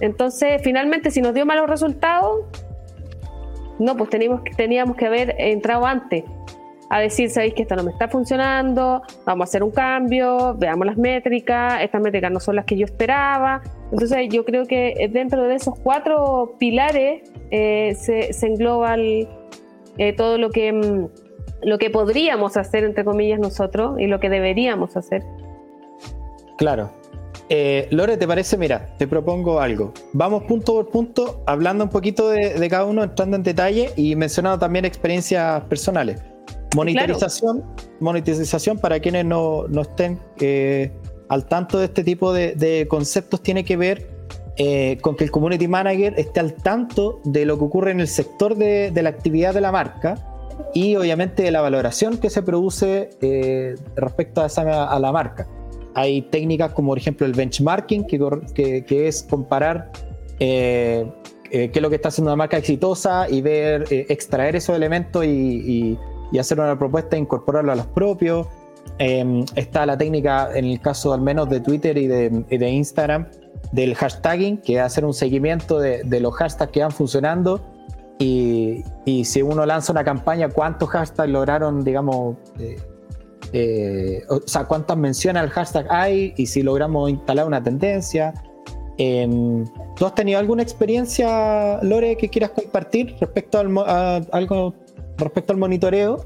[0.00, 2.46] Entonces, finalmente, si nos dio malos resultados,
[3.78, 6.24] no, pues teníamos, teníamos que haber entrado antes
[6.90, 10.86] a decir, sabéis que esto no me está funcionando, vamos a hacer un cambio, veamos
[10.86, 13.62] las métricas, estas métricas no son las que yo esperaba.
[13.92, 18.96] Entonces yo creo que dentro de esos cuatro pilares eh, se, engloba
[19.98, 21.08] eh, todo lo que, mm,
[21.62, 25.22] lo que podríamos hacer, entre comillas, nosotros y lo que deberíamos hacer.
[26.58, 26.90] Claro.
[27.48, 28.56] Eh, Lore, ¿te parece?
[28.56, 29.92] Mira, te propongo algo.
[30.12, 34.58] Vamos punto por punto, hablando un poquito de cada uno, entrando en detalle y mencionando
[34.58, 36.22] también experiencias personales.
[36.76, 37.64] Monitorización,
[37.98, 40.92] monetización para quienes no, estén eh,
[41.28, 44.08] al tanto de este tipo de, conceptos tiene que ver
[44.62, 48.08] eh, con que el community manager esté al tanto de lo que ocurre en el
[48.08, 50.16] sector de, la actividad de la marca
[50.74, 55.48] y obviamente de la valoración que se produce eh, respecto a, esa, a la marca.
[55.94, 59.92] Hay técnicas como por ejemplo el benchmarking, que, que, es comparar
[60.38, 61.10] qué
[61.50, 65.98] es lo que está haciendo una marca exitosa y ver, extraer esos elementos y,
[66.32, 68.46] y hacer una propuesta e incorporarlo a los propios.
[68.98, 73.28] Em, está la técnica, en el caso al menos de Twitter y de, Instagram,
[73.72, 77.60] del hashtagging, que es hacer un seguimiento de, los hashtags que van funcionando.
[78.18, 78.84] Y,
[79.24, 82.76] si uno lanza una campaña, cuántos hashtags lograron, digamos, eh,
[83.52, 88.34] eh, o sea, cuántas menciones al hashtag hay y si logramos instalar una tendencia.
[88.98, 89.64] Em,
[89.96, 94.74] ¿Tú has tenido alguna experiencia, Lore, que quieras compartir respecto a algo
[95.16, 96.24] respecto al monitoreo?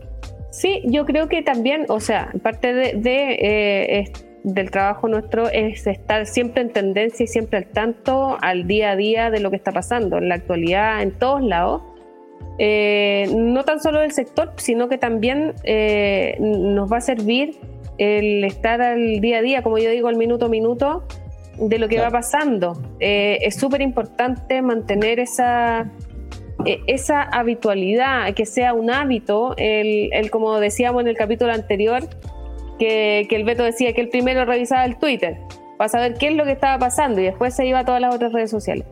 [0.50, 4.12] Sí, yo creo que también, o sea, parte de, eh,
[4.44, 8.96] del trabajo nuestro es estar siempre en tendencia y siempre al tanto al día a
[8.96, 11.82] día de lo que está pasando en la actualidad, en todos lados.
[12.58, 17.58] Eh, no tan solo del sector, sino que también eh, nos va a servir
[17.98, 21.04] el estar al día a día, como yo digo, al minuto a minuto,
[21.58, 22.80] de lo que va pasando.
[23.00, 25.90] es súper importante mantener esa,
[26.64, 32.02] e, esa habitualidad, que sea un hábito, el, como decíamos en el capítulo anterior,
[32.78, 35.38] que, el Beto decía que el primero revisaba el Twitter
[35.76, 38.14] para saber qué es lo que estaba pasando y después se iba a todas las
[38.14, 38.86] otras redes sociales.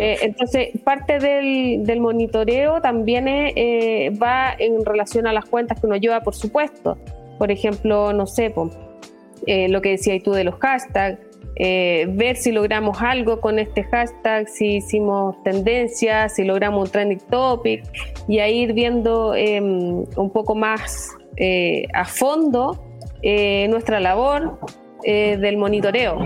[0.00, 5.96] Eh, entonces, parte del, monitoreo también eh, va en relación a las cuentas que uno
[5.96, 6.96] lleva, por supuesto.
[7.38, 8.54] Por ejemplo, no sé,
[9.46, 11.18] eh, lo que decías tú de los hashtags,
[11.56, 17.20] eh, ver si logramos algo con este hashtag, si hicimos tendencias, si logramos un trending
[17.28, 17.82] topic
[18.28, 21.10] y a ir viendo em, un poco más
[21.92, 22.91] a fondo
[23.22, 24.58] eh, nuestra labor
[25.04, 26.18] del monitoreo.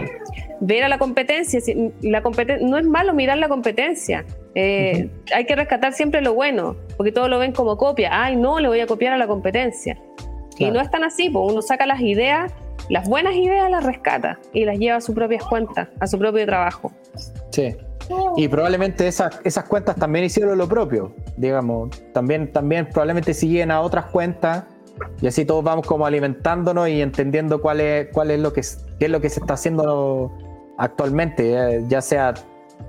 [0.61, 1.61] Ver a la competencia,
[2.03, 2.23] la
[2.61, 7.39] no es malo mirar la competencia, hay que rescatar siempre lo bueno, porque todos lo
[7.39, 9.99] ven como copia, ay no, le voy a copiar a la competencia.
[10.59, 12.53] Y no es tan así, pues uno saca las ideas
[12.89, 16.47] las buenas ideas las rescata y las lleva a sus propias cuentas, a su propio
[16.47, 16.93] trabajo.
[17.51, 17.77] Sí.
[18.37, 21.91] Y probablemente esas, esas cuentas también hicieron lo propio, digamos.
[22.13, 24.65] También, también probablemente siguen a otras cuentas
[25.21, 29.11] y así todos vamos como alimentándonos y entendiendo cuál es, cuál es lo que es
[29.11, 30.33] lo que se está haciendo
[30.79, 32.35] actualmente, ya sea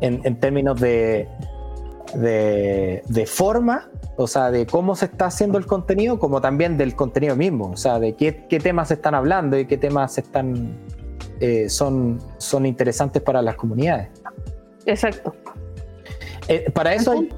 [0.01, 1.27] en, términos de,
[2.15, 6.95] de, de forma o sea, de cómo se está haciendo el contenido, como también del
[6.95, 10.75] contenido mismo, o sea, de qué, temas se están hablando y qué temas están,
[11.39, 14.09] eh, son, son interesantes para las comunidades.
[14.87, 15.35] Exacto.
[16.47, 17.29] Eh, para eso hay,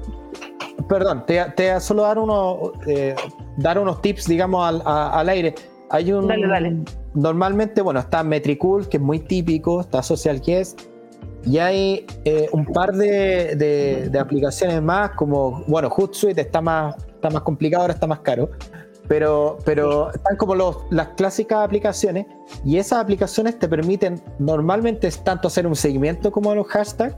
[0.90, 3.14] perdón, te, te solo dar, uno, eh,
[3.56, 5.54] dar unos tips, digamos, al, al, aire.
[5.88, 6.76] Hay un, dale, dale.
[7.14, 10.80] Normalmente, bueno, está Metricool, que es muy típico, está Social Guest,
[11.44, 17.42] y hay eh, un par de, aplicaciones más, como, bueno, Hootsuite está más, está más
[17.42, 18.50] complicado, ahora está más caro,
[19.06, 22.26] pero, pero están como los, las clásicas aplicaciones
[22.64, 27.14] y esas aplicaciones te permiten normalmente tanto hacer un seguimiento como los hashtags,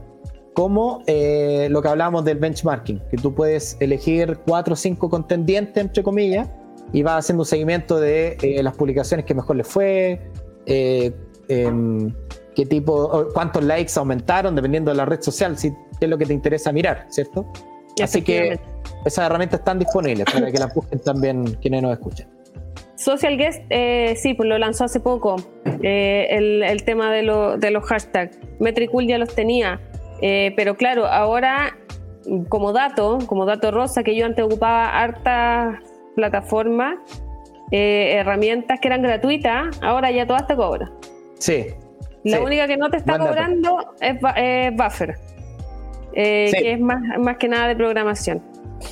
[0.53, 5.77] como eh, lo que hablábamos del benchmarking, que tú puedes elegir cuatro o cinco contendientes,
[5.77, 6.49] entre comillas,
[6.91, 10.21] y vas haciendo un seguimiento de eh, las publicaciones que mejor les fue,
[10.65, 11.11] eh,
[11.47, 12.13] em,
[12.55, 16.33] qué tipo, cuántos likes aumentaron dependiendo de la red social, si es lo que te
[16.33, 17.51] interesa mirar, ¿cierto?
[18.01, 18.59] Así que
[19.05, 22.27] esas herramientas están disponibles para que las busquen también quienes nos escuchan.
[22.95, 25.35] Social Guest, eh, sí, pues lo lanzó hace poco,
[25.81, 27.21] eh, el, tema de,
[27.57, 28.37] de, los hashtags.
[28.59, 29.81] Metricool ya los tenía,
[30.25, 31.77] eh, pero claro, ahora
[32.47, 35.79] como dato, como dato rosa, que yo antes ocupaba hartas
[36.15, 36.95] plataformas,
[37.71, 40.89] herramientas que eran gratuitas, ahora ya todas te cobran.
[41.39, 41.65] Sí.
[42.23, 44.15] La única que no te está cobrando es,
[44.75, 45.17] Buffer,
[46.13, 48.41] que es más, más que nada de programación.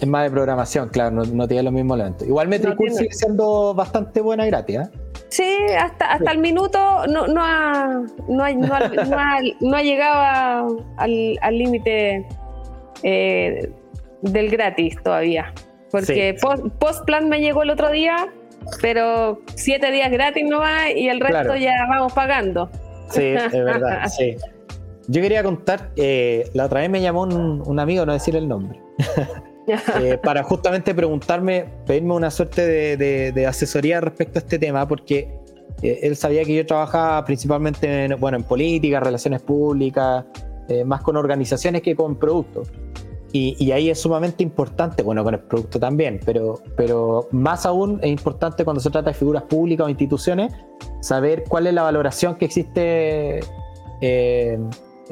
[0.01, 2.25] Es más de programación, claro, no, tiene lo mismo lento.
[2.25, 4.89] Igual Metricool sigue siendo bastante buena y gratis, ¿eh?
[5.29, 12.27] Sí, hasta, hasta el minuto no, no, ha, no, ha, no, ha, llegado al límite
[13.03, 13.71] eh,
[14.21, 15.53] del gratis todavía.
[15.91, 18.27] Porque post, plan me llegó el otro día,
[18.81, 22.69] pero siete días gratis no va y el resto ya vamos pagando.
[23.09, 24.35] Sí, es verdad, sí.
[25.07, 28.47] Yo quería contar, eh, la otra vez me llamó un, un amigo, no decir el
[28.47, 28.79] nombre.
[30.01, 35.33] Eh, para justamente preguntarme, pedirme una suerte de, asesoría respecto a este tema, porque
[35.81, 40.25] eh, él sabía que yo trabajaba principalmente en, bueno, en política, relaciones públicas,
[40.67, 42.71] eh, más con organizaciones que con productos.
[43.33, 48.09] Y, ahí es sumamente importante, bueno, con el producto también, pero, pero más aún es
[48.09, 50.51] importante cuando se trata de figuras públicas o instituciones,
[50.99, 53.39] saber cuál es la valoración que existe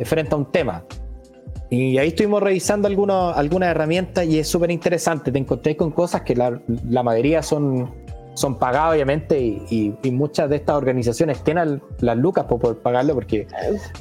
[0.03, 0.83] frente a un tema.
[1.69, 5.31] Y ahí estuvimos revisando algunas algunas herramientas y es súper interesante.
[5.31, 7.93] Te encontré con cosas que la, la mayoría son,
[8.33, 13.13] son pagadas, obviamente, y, y, muchas de estas organizaciones tienen las lucas por poder pagarlo,
[13.13, 13.47] porque,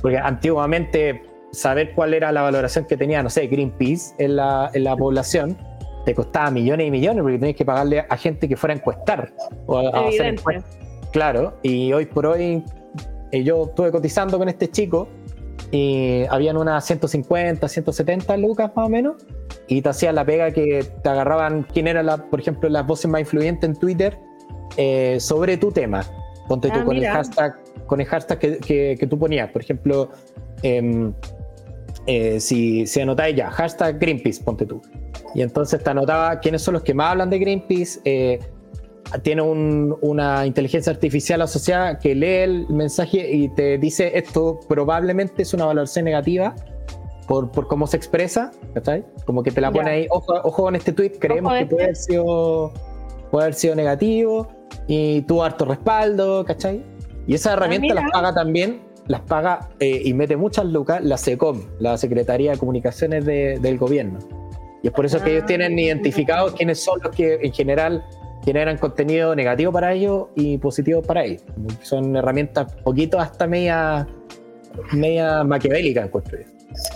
[0.00, 4.84] porque antiguamente saber cuál era la valoración que tenía, no sé, Greenpeace en la, en
[4.84, 5.58] la población,
[6.04, 9.32] te costaba millones y millones, porque tenías que pagarle a gente que fuera a encuestar
[9.66, 10.78] o a, hacer encuestas.
[11.12, 12.62] Claro, y hoy por hoy
[13.32, 15.08] eh, yo estuve cotizando con este chico
[15.70, 19.16] y habían unas 150, 170 lucas más o menos,
[19.66, 23.10] y te hacían la pega que te agarraban quién era, la, por ejemplo, las voces
[23.10, 24.18] más influyentes en Twitter
[24.76, 26.04] eh, sobre tu tema.
[26.48, 29.50] Ponte tú ah, con el hashtag, con el hashtag que, que, tú ponías.
[29.50, 30.10] Por ejemplo,
[30.62, 31.12] em,
[32.06, 34.80] eh, si, si anotáis ya, hashtag Greenpeace, ponte tú.
[35.34, 38.40] Y entonces te anotaba quiénes son los que más hablan de Greenpeace,
[39.22, 45.54] tiene una inteligencia artificial asociada que lee el mensaje y te dice esto probablemente es
[45.54, 46.54] una valoración negativa
[47.26, 49.04] por, por cómo se expresa, ¿cachai?
[49.24, 51.96] Como que te la pone ahí, ojo, ojo con este tweet, creemos que puede haber,
[51.96, 52.72] sido,
[53.30, 54.48] puede haber sido negativo
[54.86, 56.82] y tuvo harto respaldo, ¿cachai?
[57.26, 61.62] Y esa herramienta las paga también, las paga eh, y mete muchas lucas la SECOM,
[61.78, 64.18] la Secretaría de Comunicaciones del Gobierno.
[64.82, 65.46] Y es por eso que ellos ah.
[65.46, 68.04] tienen identificados quiénes son los que en general
[68.48, 71.42] generan contenido negativo para ellos y positivo para ellos.
[71.82, 74.06] Son herramientas poquito hasta media,
[74.92, 76.38] media maquiavélicas, encuentro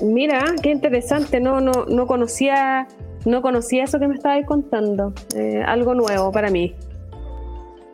[0.00, 2.88] Mira, qué interesante, no, no, no conocía,
[3.26, 5.12] no conocía eso que me estabas contando.
[5.36, 6.74] Eh, algo nuevo para mí.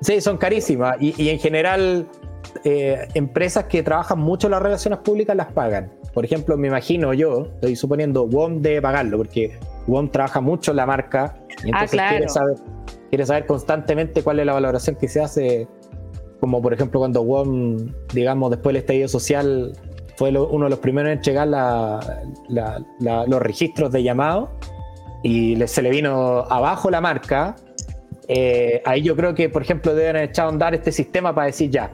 [0.03, 0.97] Sí, son carísimas.
[1.01, 2.07] Y, en general,
[2.62, 5.90] eh, empresas que trabajan mucho las relaciones públicas las pagan.
[6.14, 10.87] Por ejemplo, me imagino yo, estoy suponiendo, WOM debe pagarlo, porque WOM trabaja mucho la
[10.87, 12.57] marca y ah, entonces quiere saber
[13.09, 15.68] quiere saber constantemente cuál es la valoración que se hace,
[16.40, 19.73] como por ejemplo cuando WOM, digamos, después del estallido social,
[20.16, 21.49] fue uno de los primeros en entregar
[22.49, 24.51] los registros de llamado
[25.23, 27.55] y se le vino abajo la marca.
[28.27, 31.71] Eh, ahí yo creo que, por ejemplo, deben echar a andar este sistema para decir
[31.71, 31.92] ya,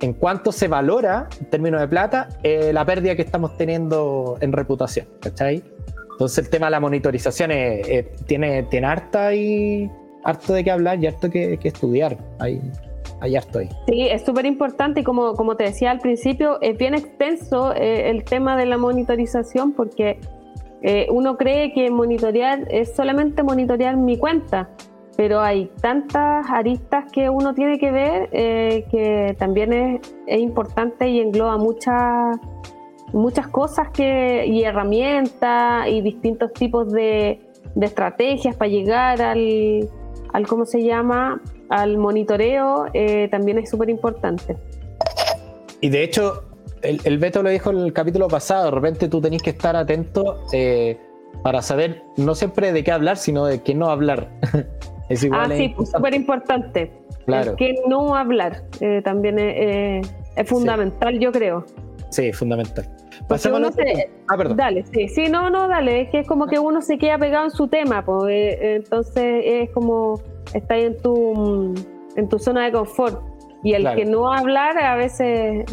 [0.00, 4.52] en cuánto se valora, en términos de plata, eh, la pérdida que estamos teniendo en
[4.52, 5.62] reputación, ¿cachai?
[6.12, 7.50] Entonces el tema de la monitorización
[8.26, 9.90] tiene, tiene harta y
[10.24, 12.16] harto de qué hablar y harto que, que estudiar.
[12.38, 12.60] Ahí,
[13.20, 13.68] ahí estoy.
[13.86, 18.10] Sí, es súper importante y como, como te decía al principio, es bien extenso eh,
[18.10, 20.18] el tema de la monitorización porque
[20.82, 24.68] eh, uno cree que monitorear es solamente monitorear mi cuenta,
[25.16, 31.08] pero hay tantas aristas que uno tiene que ver eh, que también es, es, importante
[31.08, 32.36] y engloba muchas
[33.12, 37.40] muchas cosas que, y herramientas y distintos tipos de,
[37.76, 39.88] de estrategias para llegar al,
[40.34, 44.56] al cómo se llama, al monitoreo, eh, también es súper importante.
[45.80, 46.42] Y de hecho,
[46.82, 50.44] el, Beto lo dijo en el capítulo pasado, de repente tú tenés que estar atento
[50.52, 50.98] eh,
[51.44, 54.28] para saber no siempre de qué hablar, sino de qué no hablar.
[55.08, 56.92] es igual ah, sí, súper importante.
[57.26, 57.54] Claro.
[57.54, 60.04] que no hablar eh, también es,
[60.46, 61.64] fundamental, yo creo.
[62.10, 62.86] Sí, fundamental.
[63.52, 64.56] Uno se, ah, perdón.
[64.56, 67.44] Dale, sí, sí, no, no, dale, es que es como que uno se queda pegado
[67.44, 70.20] en su tema, pues, entonces es como
[70.52, 71.74] está en tu,
[72.16, 73.22] en tu zona de confort.
[73.62, 75.64] Y el que no hablar a veces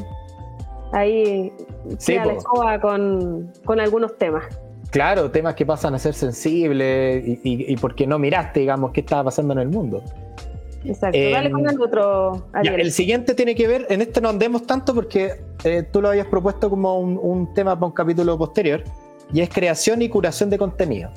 [0.94, 1.52] ahí
[1.98, 4.46] se la escoba con, con algunos temas.
[4.92, 9.26] Claro, temas que pasan a ser sensibles y, y, porque no miraste, digamos, qué estaba
[9.26, 10.04] pasando en el mundo.
[10.84, 12.48] Exacto, dale con el otro.
[12.64, 16.28] el siguiente tiene que ver, en este no andemos tanto porque eh, tú lo habías
[16.28, 18.84] propuesto como un, tema para un capítulo posterior,
[19.34, 21.10] y es creación y curación de contenido.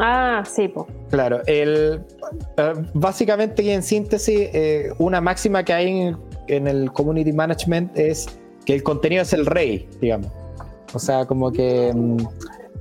[0.00, 0.86] Ah, sí, pues.
[1.10, 2.02] Claro, el,
[2.56, 6.16] eh, básicamente y en síntesis, eh, una máxima que hay en,
[6.48, 8.26] en el community management es
[8.64, 10.30] que el contenido es el rey, digamos.
[10.92, 11.92] O sea, como que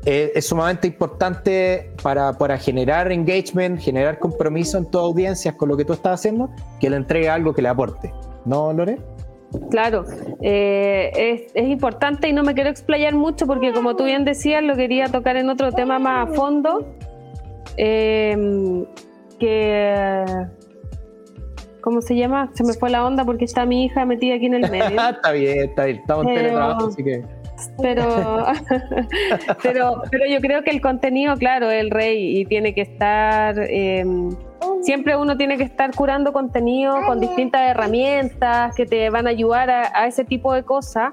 [0.06, 5.78] mm, es, sumamente importante para, para, generar engagement, generar compromiso en tu audiencia con lo
[5.78, 8.14] que tú estás haciendo, que le entregue algo que le aporte.
[8.46, 9.00] ¿No, Lore?
[9.70, 10.04] Claro,
[10.42, 14.64] eh, es, es, importante y no me quiero explayar mucho porque como tú bien decías,
[14.64, 16.88] lo quería tocar en otro tema más a fondo,
[17.78, 18.86] eh,
[19.40, 20.26] que...
[21.82, 22.50] ¿Cómo se llama?
[22.54, 24.86] Se me fue la onda porque está mi hija metida aquí en el medio.
[25.10, 27.26] está bien, está bien, estamos en teletrabajo, así que
[27.82, 28.06] pero,
[29.64, 33.58] pero, pero yo creo que el contenido, claro, es el rey y tiene que estar,
[33.60, 34.30] em,
[34.82, 39.70] siempre uno tiene que estar curando contenido con distintas herramientas que te van a ayudar
[39.70, 41.12] a, ese tipo de cosas,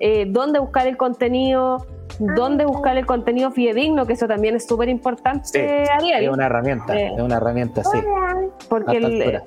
[0.00, 1.86] eh, dónde buscar el contenido,
[2.18, 6.24] dónde buscar el contenido fidedigno, que eso también es súper importante, Ariel.
[6.24, 7.98] Es una herramienta, eh, es una herramienta, sí.
[8.68, 9.42] Porque el,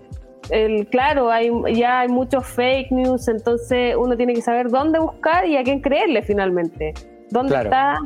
[0.51, 5.45] el, claro, hay, ya hay muchos fake news, entonces uno tiene que saber dónde buscar
[5.47, 6.93] y a quién creerle finalmente.
[7.29, 7.99] ¿Dónde está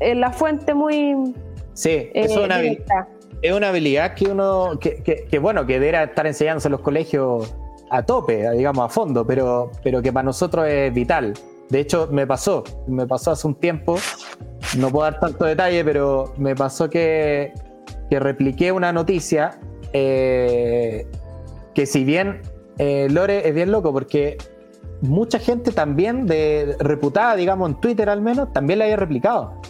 [0.00, 1.32] eh, la fuente muy...
[1.74, 3.08] Sí, eh, es, una habilidad,
[3.40, 7.54] es una habilidad que uno, que, que, bueno, que debería estar enseñándose en los colegios
[7.90, 11.34] a tope, digamos, a fondo, pero, pero que para nosotros es vital.
[11.68, 13.96] De hecho, me pasó, me pasó hace un tiempo,
[14.76, 17.52] no puedo dar tanto detalle, pero me pasó que,
[18.10, 19.58] que repliqué una noticia
[19.92, 21.06] eh,
[21.76, 22.40] que si bien
[22.78, 24.38] eh, Lore es bien loco porque
[25.02, 29.60] mucha gente también de reputada, digamos, en Twitter al menos, también la había replicado.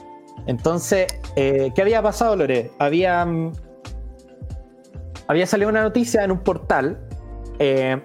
[0.46, 2.70] Entonces, eh, ¿qué había pasado, Lore?
[2.78, 3.52] Había, mm,
[5.26, 6.96] había salido una noticia en un portal
[7.58, 8.00] eh,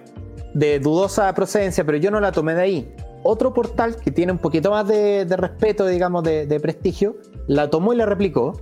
[0.52, 2.94] de dudosa procedencia, pero yo no la tomé de ahí.
[3.22, 7.96] Otro portal que tiene un poquito más de, respeto, digamos, de, prestigio, la tomó y
[7.98, 8.60] la replicó.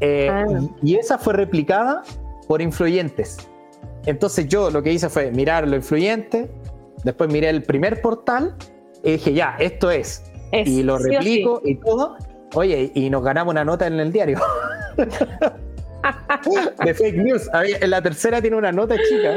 [0.00, 0.44] Ah.
[0.82, 2.02] y esa fue replicada
[2.48, 3.36] por influyentes.
[4.06, 6.50] Entonces yo lo que hice fue mirar lo influyente,
[7.04, 8.54] después miré el primer portal
[9.02, 10.22] y dije, ya, esto es.
[10.52, 12.16] y lo replico y todo.
[12.54, 14.38] Oye, y nos ganamos una nota en el diario.
[16.84, 17.48] de fake news.
[17.80, 19.36] En la tercera tiene una nota chica.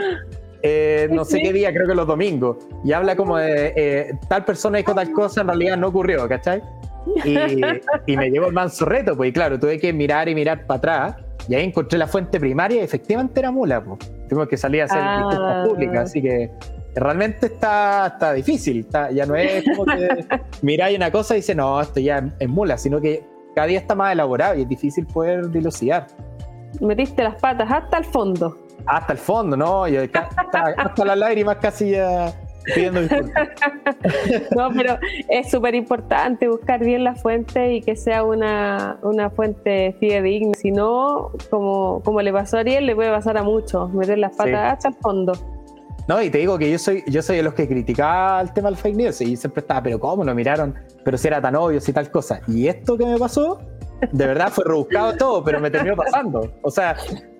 [0.61, 2.57] Eh, no sé qué día, creo que los domingos.
[2.83, 6.61] Y habla como de eh, tal persona dijo tal cosa, en realidad no ocurrió, ¿cachai?
[7.23, 7.37] Y,
[8.05, 11.26] y me llevo el manso reto, pues claro, tuve que mirar y mirar para atrás
[11.47, 13.83] y ahí encontré la fuente primaria y efectivamente era mula.
[13.83, 13.99] Pues.
[14.27, 15.63] Tuvimos que salir a hacer ah.
[15.67, 16.51] públicas, así que
[16.95, 18.87] realmente está, está difícil.
[19.13, 20.25] ya no es como que
[20.61, 23.23] miráis una cosa y dice, no, esto ya es mula, sino que
[23.55, 26.07] cada día está más elaborado y es difícil poder dilucidar.
[26.81, 28.57] Metiste las patas hasta el fondo.
[28.85, 29.87] Hasta el fondo, ¿no?
[29.87, 30.29] Y hasta,
[30.77, 32.33] hasta las lágrimas casi ya
[32.73, 33.01] pidiendo
[34.55, 34.97] no, pero
[35.29, 40.53] es súper importante buscar bien la fuente y que sea una, una fuente fidedigna.
[40.55, 44.35] Si no, como, como le pasó a Ariel, le puede pasar a muchos, meter las
[44.35, 45.33] patas hasta el fondo.
[46.07, 48.69] No, y te digo que yo soy, yo soy de los que criticaba el tema
[48.69, 50.73] del fake news y siempre estaba, pero ¿cómo lo miraron?
[51.03, 52.39] Pero si era tan obvio, si tal cosa.
[52.47, 53.59] Y esto que me pasó,
[54.11, 56.51] de verdad fue rebuscado todo, pero me terminó pasando.
[56.61, 56.95] O sea,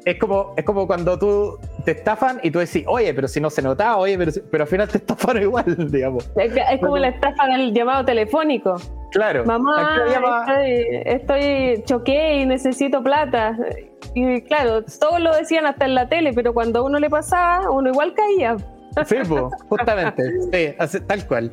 [0.06, 3.50] es como, es como cuando tú te estafan y tú decís, oye, pero si no
[3.50, 6.30] se notaba, oye, pero, pero al final te estafaron igual, digamos.
[6.38, 8.76] Es, como la estafa del llamado telefónico.
[9.12, 9.46] Claro.
[9.46, 13.58] Mamá, estoy, estoy choqué y necesito plata.
[14.14, 17.70] Y claro, todos lo decían hasta en la tele, pero cuando a uno le pasaba,
[17.70, 18.58] uno igual caía.
[19.06, 19.18] Sí,
[19.70, 20.24] justamente,
[20.88, 21.52] sí, tal cual.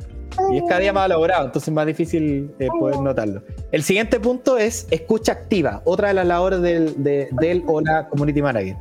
[0.50, 3.42] Y es cada día más elaborado, entonces es más difícil eh, poder notarlo.
[3.72, 8.08] El siguiente punto es escucha activa, otra de las labores del, de, del o la
[8.08, 8.76] community manager.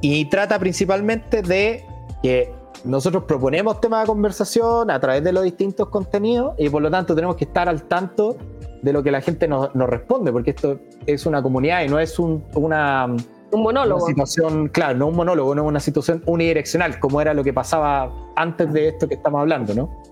[0.00, 1.84] Y trata principalmente de
[2.22, 2.52] que
[2.84, 7.14] nosotros proponemos temas de conversación a través de los distintos contenidos y por lo tanto
[7.14, 8.36] tenemos que estar al tanto
[8.82, 11.98] de lo que la gente nos, nos responde, porque esto es una comunidad y no
[11.98, 13.06] es un, una,
[13.52, 14.04] un monólogo.
[14.04, 18.10] Una situación, claro, no un monólogo, no una situación unidireccional, como era lo que pasaba
[18.36, 20.02] antes de esto que estamos hablando, ¿no?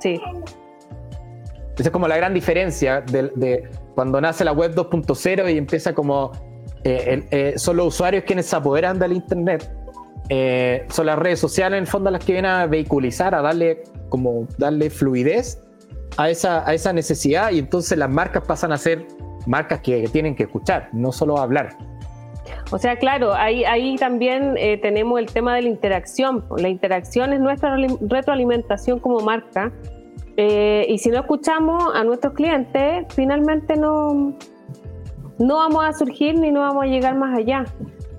[0.00, 0.20] Sí.
[1.74, 6.32] Esa es como la gran diferencia de, cuando nace la web 2.0 y empieza como
[6.84, 9.70] eh, eh, son los usuarios quienes se apoderan del internet.
[10.28, 13.84] Eh, son las redes sociales en el fondo las que vienen a vehiculizar, a darle
[14.08, 15.62] como darle fluidez
[16.16, 19.06] a esa, a esa necesidad y entonces las marcas pasan a ser
[19.46, 21.76] marcas que, tienen que escuchar, no solo hablar.
[22.70, 26.44] O sea, claro, ahí, ahí también eh, tenemos el tema de la interacción.
[26.56, 29.72] La interacción es nuestra retroalimentación como marca.
[30.36, 34.36] Eh, y si no escuchamos a nuestros clientes, finalmente no,
[35.38, 37.64] no vamos a surgir ni no vamos a llegar más allá.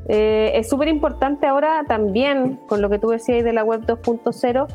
[0.10, 4.68] Eh, es súper importante ahora también, con lo que tú decías de la web 2.0,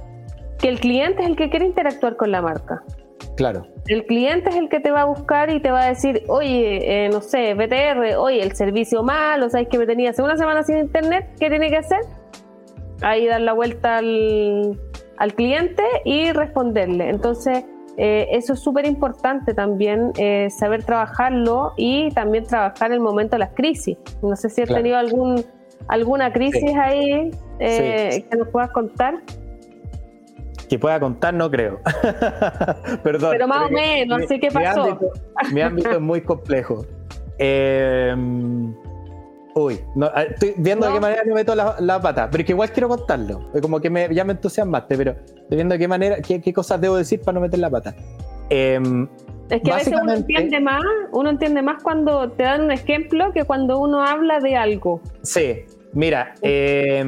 [0.59, 2.83] que el cliente es el que quiere interactuar con la marca.
[3.37, 3.67] Claro.
[3.89, 7.07] El cliente es el que te va a buscar y te va a decir, oye,
[7.07, 10.63] eh, no sé, BTR, oye, el servicio malo, sabes que me tenía hace una semana
[10.63, 12.01] sin internet, ¿qué tiene que hacer?
[13.01, 14.79] Ahí dar la vuelta al,
[15.37, 17.09] cliente y responderle.
[17.09, 17.65] Entonces,
[17.97, 23.41] eh, eso es súper importante también, eh, saber trabajarlo y también trabajar el momento de
[23.41, 23.97] las crisis.
[24.23, 25.45] No sé si has tenido algún,
[25.89, 29.15] alguna crisis ahí que nos puedas contar
[30.73, 31.81] que pueda contar, no creo.
[33.03, 33.33] Perdón.
[33.33, 34.99] Pero más o menos, así que pasó.
[35.53, 36.87] Mi ámbito, es muy complejo.
[37.37, 38.15] Eh,
[39.55, 39.81] uy,
[40.31, 43.51] estoy viendo de qué manera me meto la, pata, pero es que igual quiero contarlo.
[43.61, 46.97] Como que me, ya me entusiasmaste, pero estoy viendo de qué manera, qué, cosas debo
[46.97, 47.95] decir para no meter la pata.
[48.49, 49.07] Em,
[49.51, 53.31] es que a veces uno entiende más, uno entiende más cuando te dan un ejemplo
[53.35, 55.03] que cuando uno habla de algo.
[55.21, 57.05] Sí, mira, eh,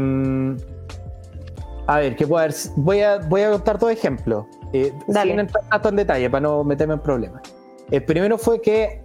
[1.87, 2.47] a ver, ¿qué puedo?
[2.77, 4.47] Voy a, voy a contar dos ejemplos.
[4.73, 7.43] Eh, sin entrar tanto en detalle para no meterme en problemas.
[7.91, 9.05] El primero fue que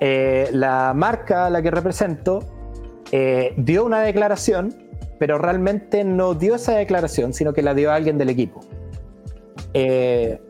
[0.00, 2.40] eh, la marca a la que represento
[3.12, 4.74] eh, dio una declaración,
[5.18, 8.60] pero realmente no dio esa declaración, sino que la dio a alguien del equipo.
[9.72, 10.40] Eh,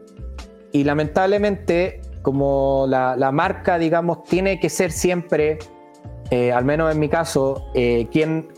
[0.72, 5.58] y lamentablemente, como la, la, marca, digamos, tiene que ser siempre,
[6.52, 7.66] al menos en mi caso,
[8.10, 8.48] quien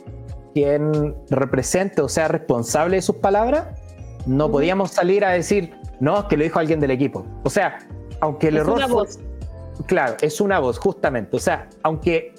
[0.57, 3.78] quien represente o sea responsable de sus palabras,
[4.24, 7.26] no podíamos salir a decir, no, es que lo dijo alguien del equipo.
[7.44, 7.80] O sea,
[8.20, 8.78] aunque el error...
[8.78, 9.18] Una voz.
[9.84, 11.36] Claro, es una voz, justamente.
[11.36, 12.32] O sea, aunque,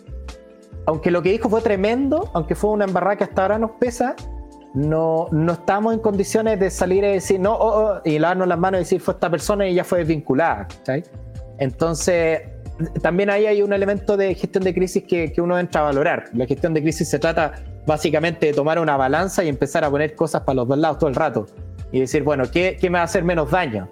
[0.88, 4.16] aunque lo que dijo fue tremendo, aunque fue una embarrada que hasta ahora nos pesa,
[4.74, 8.58] no, no estamos en condiciones de salir a decir, no, oh, oh", y lavarnos las
[8.58, 10.68] manos y decir, fue esta persona y ya fue desvinculada.
[11.60, 12.42] Entonces,
[13.04, 16.32] también ahí hay un elemento de gestión de crisis que, que uno entra a valorar.
[16.34, 17.54] La gestión de crisis se trata
[17.88, 21.16] básicamente tomar una balanza y empezar a poner cosas para los dos lados todo el
[21.16, 21.48] rato.
[21.92, 23.90] Y decir, bueno, ¿qué, qué me va a hacer menos daño?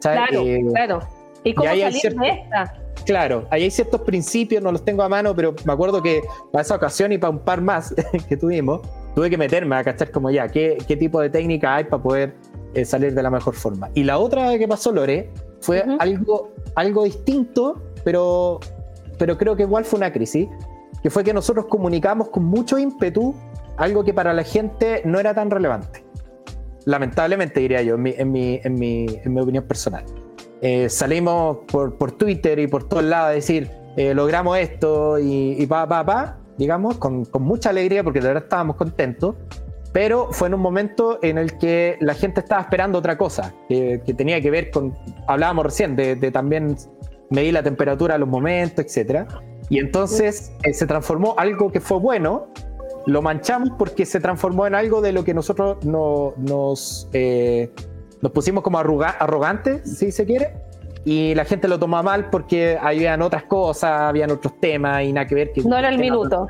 [0.00, 1.00] Claro, claro.
[1.42, 2.74] ¿Y cómo salir de esta?
[3.04, 6.20] Claro, ahí hay ciertos principios, no los tengo a mano, pero me acuerdo que
[6.52, 7.94] para esa ocasión y para un par más
[8.28, 8.82] que tuvimos,
[9.14, 12.34] tuve que meterme a cachar como ya, qué, qué tipo de técnica hay para poder
[12.74, 13.88] eh, salir de la mejor forma.
[13.94, 18.60] Y la otra que pasó, Lore, fue algo, algo distinto, pero,
[19.18, 20.46] pero creo que igual fue una crisis,
[21.08, 23.34] que fue que nosotros comunicamos con mucho ímpetu
[23.78, 26.04] algo que para la gente no era tan relevante.
[26.84, 30.04] Lamentablemente, diría yo, en mi, en mi, opinión personal.
[30.60, 35.64] Eh, salimos por, por, Twitter y por todos lados a decir, eh, logramos esto y,
[35.66, 39.34] pa, pa, pa, digamos, con, con, mucha alegría porque de verdad estábamos contentos,
[39.94, 44.02] pero fue en un momento en el que la gente estaba esperando otra cosa, que,
[44.14, 44.94] tenía que ver con,
[45.26, 46.76] hablábamos recién, de, de también
[47.30, 49.26] medir la temperatura a los momentos, etcétera
[49.68, 52.48] y entonces eh, se transformó algo que fue bueno,
[53.06, 57.70] lo manchamos porque se transformó en algo de lo que nosotros no, nos, eh,
[58.20, 60.52] nos pusimos como arrogantes, si se quiere,
[61.04, 65.26] y la gente lo tomó mal porque habían otras cosas, habían otros temas y nada
[65.26, 65.52] que ver.
[65.52, 66.46] Que no era el minuto.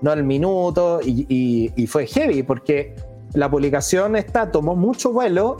[0.00, 2.94] No era el minuto y, y, fue heavy porque
[3.34, 5.56] la publicación esta tomó mucho vuelo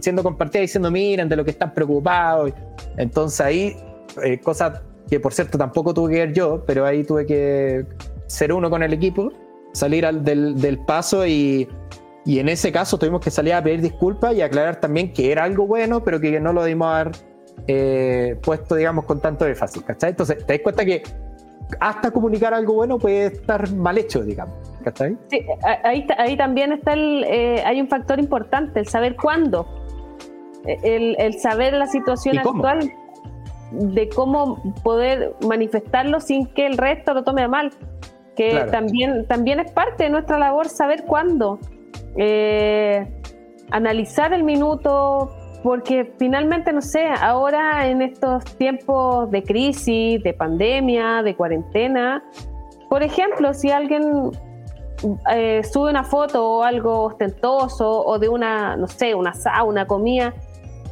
[0.00, 2.52] siendo compartida diciendo miren de lo que están preocupados.
[2.96, 3.76] Entonces ahí,
[4.22, 7.86] eh, cosas que por cierto tampoco tuve que ver yo, pero ahí tuve que
[8.26, 9.32] ser uno con el equipo,
[9.72, 11.68] salir al, del, del, paso y,
[12.24, 15.44] y, en ese caso tuvimos que salir a pedir disculpas y aclarar también que era
[15.44, 17.16] algo bueno, pero que no lo dimos a haber
[17.66, 20.10] eh, puesto, digamos, con tanto fácil, ¿cachai?
[20.10, 21.02] Entonces, te das cuenta que
[21.80, 24.54] hasta comunicar algo bueno puede estar mal hecho, digamos.
[24.84, 25.16] ¿cachai?
[25.28, 25.44] Sí,
[25.82, 29.66] ahí, ahí también está el, eh, hay un factor importante, el saber cuándo,
[30.66, 32.92] el, el saber la situación actual
[33.70, 37.72] de cómo poder manifestarlo sin que el resto lo tome a mal.
[38.36, 41.60] Que también, también es parte de nuestra labor saber cuándo.
[42.16, 43.06] Eh,
[43.70, 51.22] analizar el minuto, porque finalmente, no sé, ahora en estos tiempos de crisis, de pandemia,
[51.22, 52.24] de cuarentena,
[52.88, 54.30] por ejemplo, si alguien
[55.32, 60.34] eh, sube una foto o algo ostentoso o de una, no sé, una sauna, comida,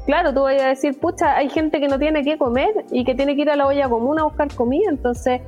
[0.07, 3.14] claro, tú vas a decir, pucha, hay gente que no tiene que comer y que
[3.14, 5.40] tiene que ir a la olla común a buscar comida, entonces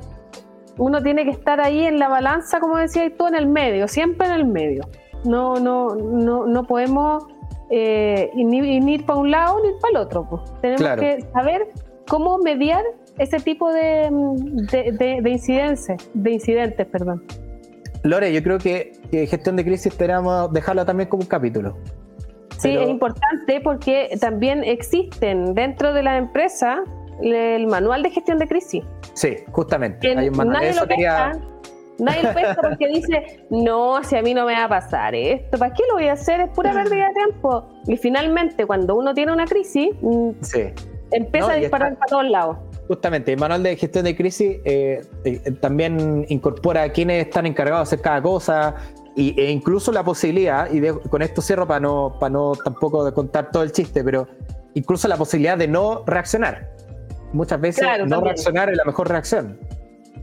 [0.77, 4.27] uno tiene que estar ahí en la balanza, como decías tú, en el medio, siempre
[4.27, 4.87] en el medio.
[5.23, 7.23] No, no, no, no podemos
[7.69, 8.57] eh, ni,
[8.93, 10.27] ir para un lado ni para el otro.
[10.29, 10.41] Pues.
[10.61, 11.67] Tenemos que saber
[12.07, 12.83] cómo mediar
[13.17, 17.23] ese tipo de, de, de, incidencias, de incidentes, perdón.
[18.03, 21.77] Lore, yo creo que, gestión de crisis tenemos dejarla también como un capítulo.
[22.65, 26.83] Sí, es importante porque también existen dentro de la empresa
[27.21, 28.83] el manual de gestión de crisis.
[29.13, 30.15] Sí, justamente.
[30.17, 30.61] Hay un manual.
[30.61, 31.31] Nadie lo quería...
[31.97, 35.57] Nadie lo pesca porque dice, no, si a mí no me va a pasar esto,
[35.57, 36.41] ¿para qué lo voy a hacer?
[36.41, 37.69] Es pura pérdida de tiempo.
[37.87, 40.31] Y finalmente, cuando uno tiene una crisis, mm,
[41.11, 42.57] empieza a disparar para todos lados.
[42.89, 47.89] Justamente, el manual de gestión de crisis eh, eh, también incorpora a quienes están encargados
[47.89, 48.75] de hacer cada cosa
[49.15, 53.51] y, e incluso la posibilidad, y con esto cierro para no, para no tampoco contar
[53.51, 54.27] todo el chiste, pero
[54.73, 56.69] incluso la posibilidad de no reaccionar.
[57.33, 59.59] Muchas veces no reaccionar es la mejor reacción.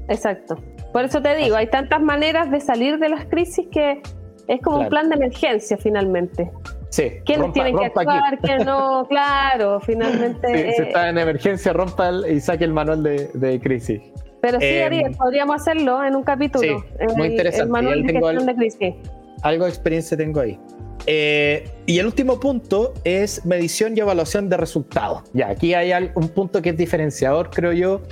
[0.09, 0.57] Exacto.
[0.93, 4.03] Por eso te digo, hay tantas maneras de salir de las crisis que
[4.49, 6.51] es como un plan de emergencia finalmente.
[6.91, 8.39] Sí, ¿Quiénes tienen que actuar?
[8.39, 9.07] ¿Quién no?
[9.09, 10.47] Claro, finalmente.
[10.47, 14.03] Sí, si eh, está en emergencia, rompa y saque el manual de, crisis.
[14.43, 16.81] Pero sí, em, podríamos hacerlo en un capítulo.
[16.81, 17.63] Sí, muy interesante.
[17.63, 18.95] El manual de gestión de crisis.
[19.43, 20.59] Algo de experiencia tengo ahí.
[21.07, 25.23] Eh, y el último punto es medición y evaluación de resultados.
[25.33, 28.03] Ya, aquí hay un punto que es diferenciador, creo yo,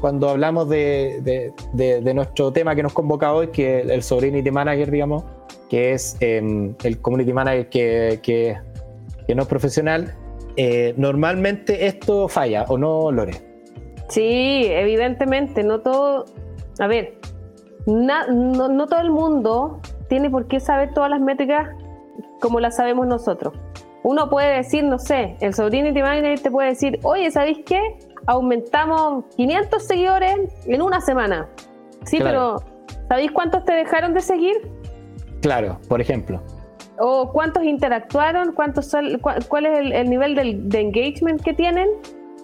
[0.00, 1.52] cuando hablamos de,
[2.14, 5.24] nuestro tema que nos convoca hoy, que es el Sovereignty Manager, digamos,
[5.70, 10.14] que es em, el Community Manager que, que, no es profesional,
[10.56, 13.47] eh, normalmente esto falla, ¿o no, Lore?
[14.08, 16.26] Sí, evidentemente, no todo.
[16.78, 17.18] A ver,
[17.86, 21.70] no, todo el mundo tiene por qué saber todas las métricas
[22.40, 23.54] como las sabemos nosotros.
[24.04, 27.80] Uno puede decir, no sé, el Sovereignty Manager te puede decir, oye, ¿sabéis qué?
[28.28, 30.36] aumentamos 500 seguidores
[30.66, 31.48] en una semana.
[32.04, 32.62] Sí, pero
[33.08, 34.56] ¿sabéis cuántos te dejaron de seguir?
[35.40, 36.42] Claro, por ejemplo.
[36.98, 38.52] ¿O cuántos interactuaron?
[38.52, 38.94] ¿Cuántos
[39.48, 40.34] ¿Cuál es el, nivel
[40.68, 41.88] de engagement que tienen?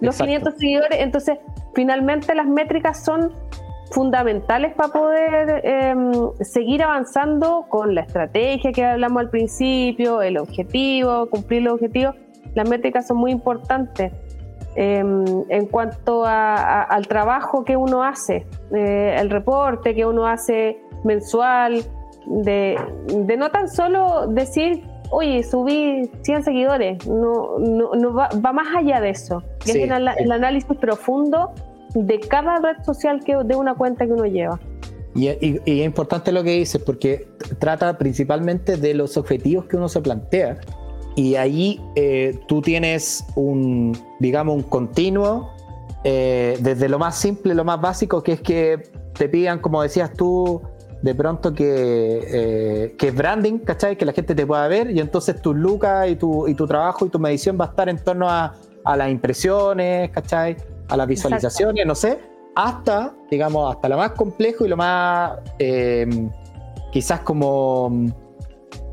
[0.01, 0.99] Los 500 seguidores.
[0.99, 1.37] Entonces,
[1.73, 3.31] finalmente las métricas son
[3.91, 11.29] fundamentales para poder em, seguir avanzando con la estrategia que hablamos al principio, el objetivo,
[11.29, 12.15] cumplir los objetivos.
[12.55, 14.11] Las métricas son muy importantes.
[14.77, 21.81] Em, en cuanto al trabajo que uno hace, eh, el reporte que uno hace mensual,
[22.25, 22.77] de,
[23.37, 29.43] no tan solo decir, oye, subí 100 seguidores, no, no, va, más allá de eso.
[29.65, 31.51] es el, análisis profundo
[31.93, 34.59] de cada red social que, de una cuenta que uno lleva.
[35.13, 37.27] Y, y, es importante lo que dices porque
[37.59, 40.59] trata principalmente de los objetivos que uno se plantea
[41.15, 45.49] y ahí eh, tú tienes un, digamos, un continuo,
[46.03, 48.83] eh, desde lo más simple, lo más básico, que es que
[49.13, 50.61] te pidan, como decías tú,
[51.05, 53.95] de pronto que, eh, que branding, ¿cachai?
[53.95, 57.05] Que la gente te pueda ver y entonces tu lucas y tu, y tu trabajo
[57.05, 60.57] y tu medición va a estar en torno a, a las impresiones, ¿cachai?
[60.89, 62.17] A las visualizaciones, no sé,
[62.55, 65.33] hasta, digamos, hasta lo más complejo y lo más,
[66.91, 67.91] quizás como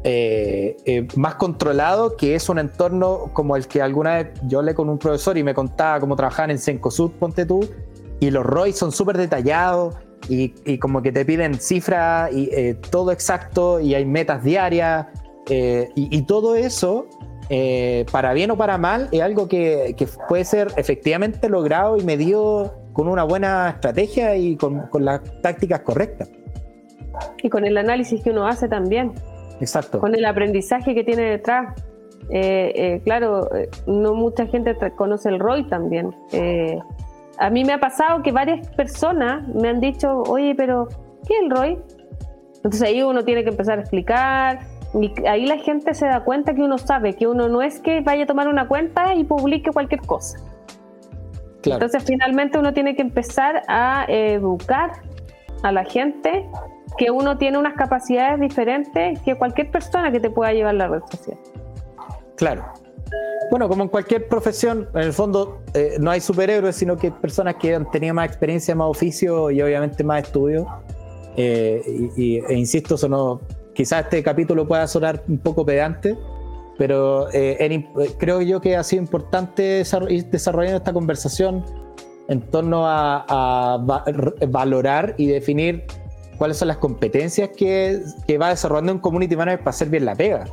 [0.05, 4.75] eh, eh, más controlado, que es un entorno como el que alguna vez yo hablé
[4.75, 7.67] con un profesor y me contaba cómo trabajaban en Sencosud, ponte tú,
[8.19, 9.95] y los ROI son súper detallados
[10.29, 15.07] y, como que te piden cifras y eh, todo exacto y hay metas diarias
[15.49, 17.07] y, todo eso,
[18.11, 19.95] para bien o para mal, es algo que,
[20.29, 25.81] puede ser efectivamente logrado y medido con una buena estrategia y con, con las tácticas
[25.81, 26.31] correctas.
[27.43, 29.13] Y con el análisis que uno hace también.
[29.61, 30.01] Exacto.
[30.01, 31.75] Con el aprendizaje que tiene detrás.
[32.31, 36.15] Eh, eh, claro, eh, no mucha gente conoce el ROI también.
[37.39, 40.89] A mí me ha pasado que varias personas me han dicho, oye, pero
[41.27, 41.79] ¿qué es el ROI?
[42.57, 44.61] Entonces ahí uno tiene que empezar a explicar.
[44.95, 48.03] Y ahí la gente se da cuenta que uno sabe que uno no es que
[48.03, 50.39] vaya a tomar una cuenta y publique cualquier cosa.
[51.65, 54.93] Entonces finalmente uno tiene que empezar a educar
[55.63, 56.49] a la gente
[56.99, 61.03] que uno tiene unas capacidades diferentes que cualquier persona que te pueda llevar la red
[61.11, 61.39] social.
[62.37, 62.65] Claro.
[63.51, 67.57] Bueno, como en cualquier profesión, en el fondo eh, no hay superhéroes, sino que personas
[67.57, 70.67] que han tenido más experiencia, más oficio y obviamente más estudio.
[71.37, 73.41] Eh, y, e insisto, eso
[73.75, 76.17] quizás este capítulo pueda sonar un poco pedante,
[76.79, 77.87] pero eh,
[78.19, 81.65] creo yo que ha sido importante ir desarrollando esta conversación
[82.29, 84.07] en torno a, a
[84.49, 85.85] valorar y definir
[86.43, 90.15] cuáles son las competencias que, que va desarrollando un community manager para hacer bien la
[90.15, 90.45] pega.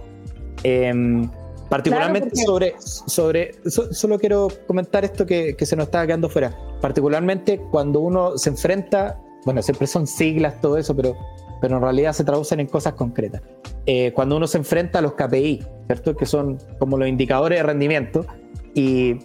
[0.63, 1.29] Em,
[1.69, 6.57] particularmente sobre, sobre solo quiero comentar esto que, que, se nos estaba quedando fuera.
[6.81, 11.15] Particularmente cuando uno se enfrenta, bueno, siempre son siglas, todo eso, pero,
[11.61, 13.41] pero en realidad se traducen en cosas concretas.
[13.85, 16.15] Eh, cuando uno se enfrenta a los KPI, ¿cierto?
[16.15, 18.25] Que son como los indicadores de rendimiento,
[18.73, 19.17] y,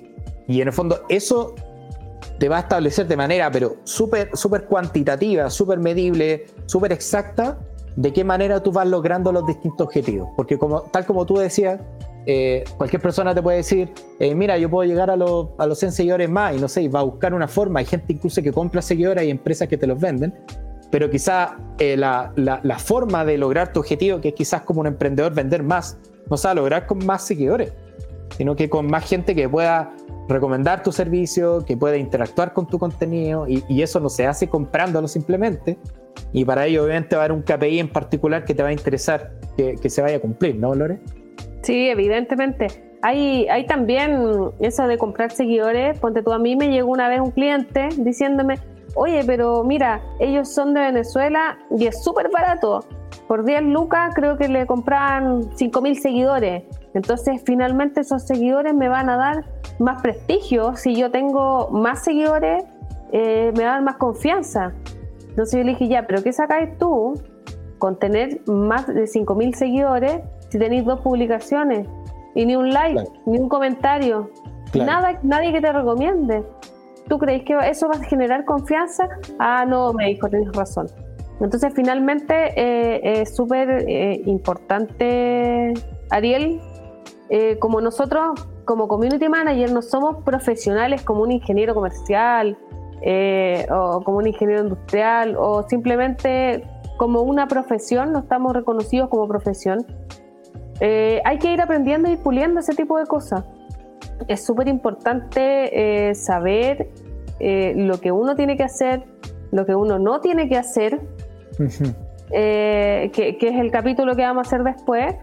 [0.46, 1.54] y en el fondo eso
[2.38, 7.58] te va a establecer de manera, pero súper super cuantitativa, súper medible, súper exacta,
[7.96, 10.28] de qué manera tú vas logrando los distintos objetivos.
[10.36, 11.80] Porque como, tal como tú decías,
[12.26, 15.78] eh, cualquier persona te puede decir, eh, mira, yo puedo llegar a, los, a los
[15.78, 17.80] 100 seguidores más y no sé, y va a buscar una forma.
[17.80, 20.34] Hay gente incluso que compra seguidores y empresas que te los venden.
[20.90, 24.86] Pero quizá eh, la, la, forma de lograr tu objetivo, que es quizás como un
[24.86, 25.98] emprendedor vender más,
[26.30, 27.72] no se va a lograr con más seguidores,
[28.36, 29.92] sino que con más gente que pueda
[30.28, 35.08] recomendar tu servicio, que pueda interactuar con tu contenido y, eso no se hace comprándolo
[35.08, 35.78] simplemente.
[36.32, 38.72] Y para ello obviamente va a haber un KPI en particular que te va a
[38.72, 41.00] interesar que, que se vaya a cumplir, ¿no, Lore?
[41.64, 42.66] Sí, evidentemente.
[43.00, 45.98] Hay, hay también eso de comprar seguidores.
[45.98, 48.58] Ponte tú, a mí me llegó una vez un cliente diciéndome,
[48.94, 52.84] oye, pero mira, ellos son de Venezuela y es súper barato.
[53.26, 56.64] Por 10 lucas creo que le compraban 5 mil seguidores.
[56.92, 59.44] Entonces finalmente esos seguidores me van a dar
[59.78, 60.76] más prestigio.
[60.76, 62.64] Si yo tengo más seguidores,
[63.12, 64.74] eh, me va a dar más confianza.
[65.30, 67.14] Entonces yo le dije, ya, pero ¿qué sacáis tú
[67.78, 70.20] con tener más de 5 mil seguidores
[70.54, 71.84] si tenéis dos publicaciones?
[72.36, 73.10] Y ni un like, claro.
[73.26, 74.30] ni un comentario,
[74.70, 74.86] claro.
[74.92, 76.44] nada, nadie que te recomiende.
[77.08, 79.08] ¿Tú crees que eso va a generar confianza?
[79.40, 80.86] Ah, no, me dijo, tienes razón.
[81.40, 85.74] Entonces, finalmente, eh, es súper eh, importante,
[86.10, 86.60] Ariel,
[87.30, 92.56] eh, como nosotros, como community manager, no somos profesionales como un ingeniero comercial
[93.02, 96.62] eh, o como un ingeniero industrial o simplemente
[96.96, 99.84] como una profesión, no estamos reconocidos como profesión.
[100.80, 103.44] Eh, hay que ir aprendiendo y puliendo ese tipo de cosas.
[104.28, 106.90] Es súper importante eh, saber
[107.40, 109.04] eh, lo que uno tiene que hacer,
[109.50, 111.00] lo que uno no tiene que hacer,
[111.58, 111.94] uh -huh.
[113.10, 115.14] que, que, es el capítulo que vamos a hacer después.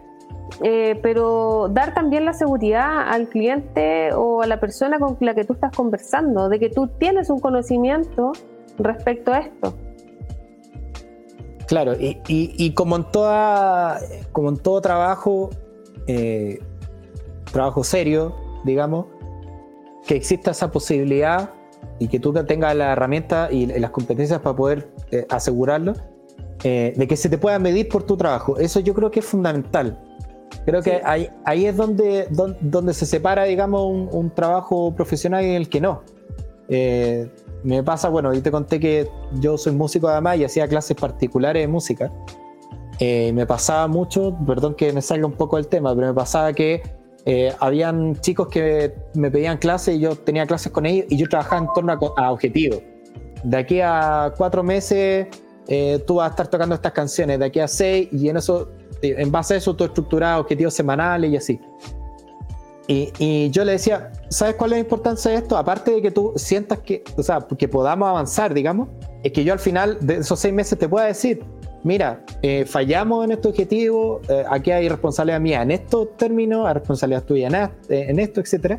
[1.01, 5.53] pero dar también la seguridad al cliente o a la persona con la que tú
[5.53, 8.33] estás conversando, de que tú tienes un conocimiento
[8.77, 9.73] respecto a esto.
[11.71, 13.97] Claro, y, y, y, como, en toda,
[14.33, 15.51] como en todo trabajo,
[16.05, 16.59] eh,
[17.49, 19.05] trabajo serio, digamos,
[20.05, 21.51] que exista esa posibilidad
[21.97, 25.93] y que tú tengas la herramienta y las competencias para poder eh, asegurarlo,
[26.65, 28.57] eh, de que se te pueda medir por tu trabajo.
[28.57, 29.97] Eso yo creo que es fundamental.
[30.65, 35.45] Creo que ahí, ahí, es donde, donde, donde, se separa, digamos, un, un, trabajo profesional
[35.45, 36.03] y el que no.
[36.67, 37.31] Eh,
[37.63, 39.09] me pasa, bueno, y te conté que
[39.39, 42.11] yo soy músico además y hacía clases particulares de música.
[42.99, 46.53] Eh, me pasaba mucho, perdón que me salga un poco del tema, pero me pasaba
[46.53, 46.83] que
[47.25, 51.27] eh, habían chicos que me pedían clases y yo tenía clases con ellos y yo
[51.27, 52.79] trabajaba en torno a, a objetivos.
[53.43, 55.27] De aquí a cuatro meses
[55.67, 58.69] eh, tú vas a estar tocando estas canciones, de aquí a seis, y en eso,
[59.01, 61.59] en base a eso tú estructuras objetivos semanales y así.
[62.87, 65.55] Y, y, yo le decía, ¿sabes cuál es la importancia de esto?
[65.55, 68.89] Aparte de que tú sientas que, o sea, que podamos avanzar, digamos,
[69.23, 71.43] es que yo al final de esos seis meses te pueda decir,
[71.83, 76.73] mira, eh, fallamos en este objetivo, eh, aquí hay responsabilidad mía en estos términos, hay
[76.73, 78.77] responsabilidad tuya en, en esto, etcétera.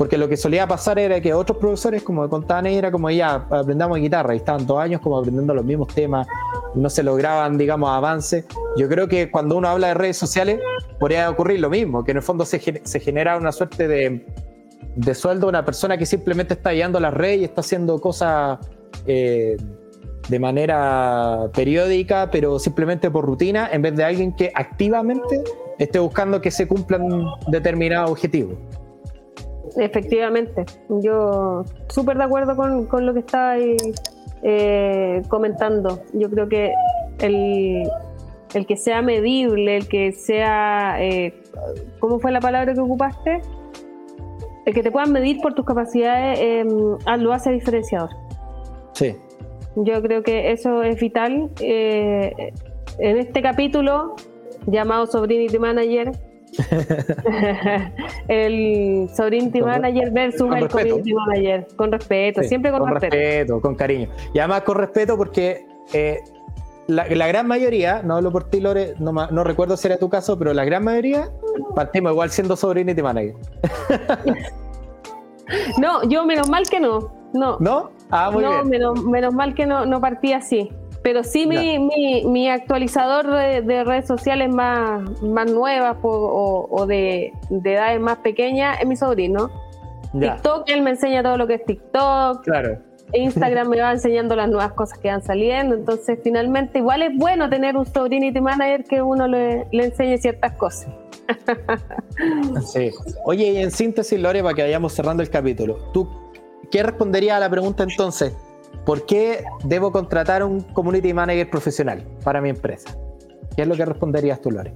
[0.00, 3.98] Porque lo que solía pasar era que otros profesores, como contaban, era como ya aprendamos
[3.98, 6.26] guitarra y estaban dos años como aprendiendo los mismos temas,
[6.74, 8.46] no se lograban, digamos, avances.
[8.78, 10.58] Yo creo que cuando uno habla de redes sociales,
[10.98, 14.26] podría ocurrir lo mismo, que en el fondo se, genera una suerte de,
[14.96, 18.58] de sueldo una persona que simplemente está guiando las redes y está haciendo cosas
[19.06, 19.58] eh,
[20.30, 25.44] de manera periódica, pero simplemente por rutina, en vez de alguien que activamente
[25.78, 27.06] esté buscando que se cumplan
[27.48, 28.56] determinados objetivos.
[29.76, 33.80] Efectivamente, yo súper de acuerdo con, con, lo que estáis
[34.42, 36.00] eh, comentando.
[36.12, 36.72] Yo creo que
[37.20, 37.88] el,
[38.54, 41.34] el, que sea medible, el que sea, eh,
[41.98, 43.42] ¿cómo fue la palabra que ocupaste?
[44.66, 46.64] El que te puedan medir por tus capacidades eh,
[47.18, 48.10] lo hace diferenciador.
[48.92, 49.16] Sí.
[49.76, 51.50] Yo creo que eso es vital.
[51.60, 52.52] Eh,
[52.98, 54.16] en este capítulo
[54.66, 56.12] llamado Sobrinity Manager,
[58.28, 60.68] el Sobrinity Manager versus con el.
[60.68, 61.66] Community Manager.
[61.76, 63.16] Con respeto, Sí, siempre con, con respeto.
[63.16, 64.08] respeto, con cariño.
[64.34, 66.20] Y además con respeto porque eh,
[66.86, 70.38] la, la gran mayoría, no hablo por ti Lore, no, recuerdo si era tu caso,
[70.38, 71.30] pero la gran mayoría
[71.74, 73.34] partimos igual siendo Sobrinity Manager.
[75.78, 77.12] No, yo menos mal que no.
[77.32, 77.90] No, ¿No?
[78.10, 78.68] Ah, muy no bien.
[78.68, 80.70] Menos, menos mal que no, no partí así.
[81.02, 86.86] Pero sí mi, mi, mi actualizador de, de redes sociales más, más nuevas o, o
[86.86, 89.50] de, de edades más pequeñas es mi sobrino.
[90.12, 92.42] Ya, TikTok, él me enseña todo lo que es TikTok.
[92.44, 92.78] claro.
[93.12, 95.74] Instagram me va enseñando las nuevas cosas que van saliendo.
[95.74, 100.52] Entonces, finalmente, igual es bueno tener un Sobrinity Manager que uno le, le enseñe ciertas
[100.52, 100.88] cosas.
[102.66, 102.90] Sí.
[103.24, 106.06] Oye, y en síntesis, Lore, para que vayamos cerrando el capítulo, ¿tú
[106.70, 108.34] ¿qué respondería a la pregunta entonces?
[108.84, 112.96] ¿Por qué debo contratar un community manager profesional para mi empresa?
[113.54, 114.74] ¿Qué es lo que responderías tú, Lore?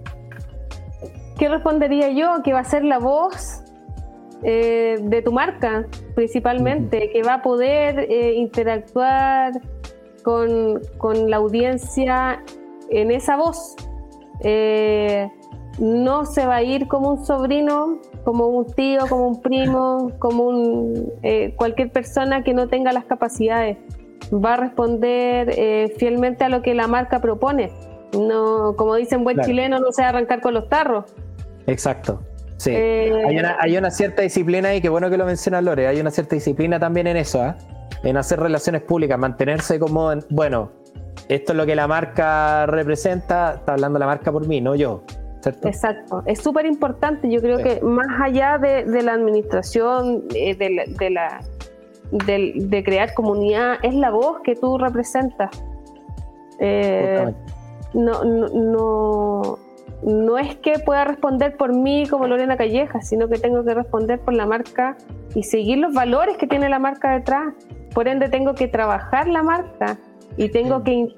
[1.39, 2.43] ¿Qué respondería yo?
[2.43, 3.63] Que va a ser la voz
[4.43, 9.53] eh, de tu marca, principalmente, que va a poder eh, interactuar
[10.23, 10.81] con,
[11.29, 12.43] la audiencia
[12.91, 13.75] en esa voz.
[14.41, 15.29] Eh,
[15.79, 20.45] no se va a ir como un sobrino, como un tío, como un primo, como
[20.45, 21.13] un,
[21.57, 23.79] cualquier persona que no tenga las capacidades.
[24.33, 27.71] Va a responder fielmente a lo que la marca propone.
[28.19, 31.05] No, como dicen buen chileno, no se va a arrancar con los tarros.
[31.67, 32.21] Exacto.
[32.57, 32.71] Sí.
[32.73, 33.13] Eh,
[33.61, 35.87] hay, una, cierta disciplina y qué bueno que lo menciona Lore.
[35.87, 37.57] Hay una cierta disciplina también en eso, ¿ah?
[38.03, 40.71] en hacer relaciones públicas, mantenerse como, bueno,
[41.29, 45.03] esto es lo que la marca representa, está hablando la marca por mí, no yo.
[45.51, 47.31] Exacto, es súper importante.
[47.31, 51.41] Yo creo que más allá de, la administración, eh, de, la,
[52.11, 55.51] de, crear comunidad, es la voz que tú representas.
[56.61, 57.33] Eh,
[57.95, 59.59] no, no,
[60.03, 64.21] no es que pueda responder por mí como Lorena Calleja, sino que tengo que responder
[64.21, 64.97] por la marca
[65.35, 67.55] y seguir los valores que tiene la marca detrás.
[67.95, 69.99] Por ende, tengo que trabajar la marca
[70.37, 71.15] y tengo que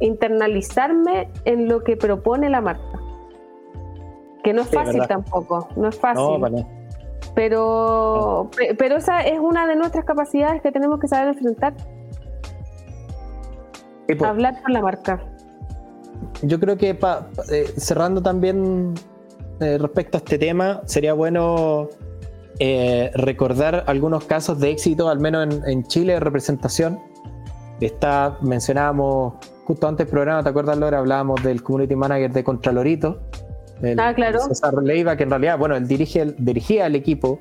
[0.00, 3.00] internalizarme en lo que propone la marca.
[4.46, 6.64] Que no es fácil tampoco, no es fácil.
[7.34, 11.74] Pero, pero esa es una de nuestras capacidades que tenemos que saber enfrentar.
[14.24, 15.20] Hablar con la marca
[16.42, 16.90] yo creo que
[17.50, 18.94] eh, cerrando también
[19.60, 21.88] eh, respecto a este tema, sería bueno
[22.58, 26.98] eh, recordar algunos casos de éxito, al menos en, Chile, de representación.
[27.80, 29.34] Está, mencionábamos
[29.64, 30.98] justo antes del programa, ¿te acuerdas, Laura?
[30.98, 33.20] Hablábamos del community manager de Contralorito.
[33.98, 34.40] Ah, claro.
[34.40, 37.40] César Leiva, que en realidad, bueno, él dirige, dirigía el equipo,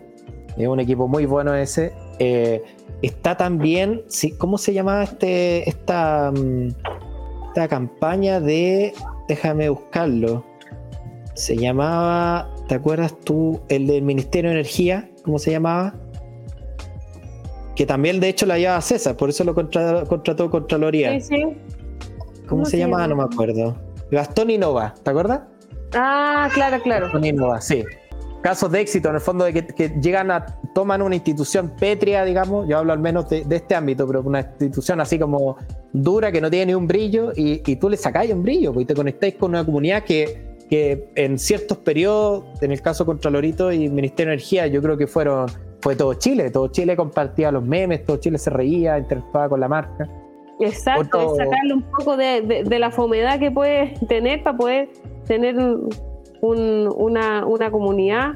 [0.58, 1.94] es un equipo muy bueno ese.
[3.02, 4.04] está también,
[4.38, 6.32] ¿cómo se llama este, esta...
[6.32, 6.70] Mm,
[7.64, 8.94] campaña de.
[9.28, 10.44] Déjame buscarlo.
[11.34, 12.50] Se llamaba.
[12.68, 13.62] ¿Te acuerdas tú?
[13.70, 15.10] El del Ministerio de Energía.
[15.24, 15.94] ¿Cómo se llamaba?
[17.76, 21.20] Que también, de hecho, la llevaba César, por eso lo contrató, Contraloría.
[21.20, 21.44] Sí, sí.
[22.48, 23.08] ¿Cómo, se, llamaba?
[23.08, 23.76] No me acuerdo.
[24.12, 25.42] Gastón Innova, ¿te acuerdas?
[25.94, 27.10] Ah, claro, claro.
[27.62, 27.84] Sí
[28.46, 32.68] casos de éxito, en el fondo, de que, llegan a, toman una institución pétrea, digamos,
[32.68, 35.58] yo hablo al menos de, este ámbito, pero una institución así como
[35.92, 38.86] dura, que no tiene ni un brillo, y, tú le sacáis un brillo, pues, y
[38.86, 43.90] te conectáis con una comunidad que, que en ciertos periodos, en el caso Contralorito y
[43.90, 45.48] Ministerio de Energía, yo creo que fueron,
[45.82, 49.68] fue todo Chile, todo Chile compartía los memes, todo Chile se reía, interactuaba con la
[49.68, 50.08] marca.
[50.60, 54.90] Exacto, es sacarle un poco de, de la fomedad que puede tener para poder
[55.26, 55.58] tener
[56.42, 58.34] una, una, comunidad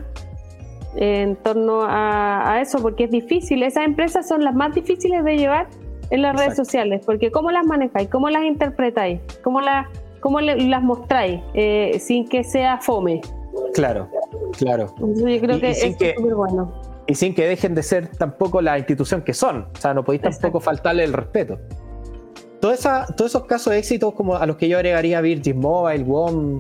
[0.96, 3.64] en torno a, eso, porque es difícil.
[3.64, 5.68] Esas empresas son las más difíciles de llevar
[6.10, 8.10] en las redes sociales, porque ¿cómo las manejáis?
[8.10, 9.22] ¿Cómo las interpretáis?
[9.44, 9.88] ¿Cómo, las
[10.20, 13.22] cómo las mostráis eh, sin que sea fome?
[13.74, 14.10] Claro,
[14.58, 14.94] claro.
[14.98, 16.74] yo creo que es súper bueno.
[17.06, 19.68] Y sin que dejen de ser tampoco la institución que son.
[19.74, 21.60] O sea, no podéis tampoco faltarle el respeto.
[22.60, 22.86] Todos
[23.26, 26.60] esos casos de éxito como a los que yo agregaría Virgin Mobile, WOM,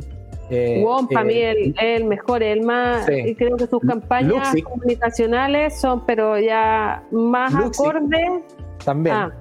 [0.51, 6.05] eh, para mí eh, el, mejor, el más, y creo que sus campañas comunicacionales son,
[6.05, 8.43] pero ya más acordes.
[8.83, 9.15] También.
[9.15, 9.31] Ah,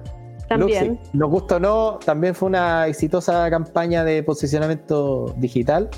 [0.47, 0.99] también.
[1.13, 5.89] Nos o no, también fue una exitosa campaña de posicionamiento digital.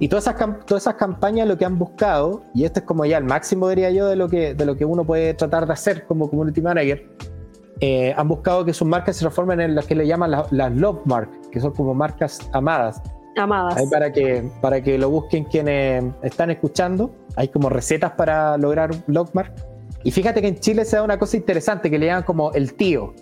[0.00, 3.18] Y todas esas, todas esas campañas lo que han buscado, y esto es como ya
[3.18, 6.04] el máximo, diría yo, de lo que, de lo que uno puede tratar de hacer
[6.04, 7.06] como community manager,
[7.80, 10.72] eh, han buscado que sus marcas se transformen en las que le llaman las, las
[10.72, 13.02] love marks, que son como marcas amadas.
[13.36, 13.76] Amadas.
[13.76, 17.14] Ahí para que, para que lo busquen quienes están escuchando.
[17.36, 19.52] Hay como recetas para lograr un Logmark.
[20.04, 22.74] Y fíjate que en Chile se da una cosa interesante que le llaman como el
[22.74, 23.12] tío.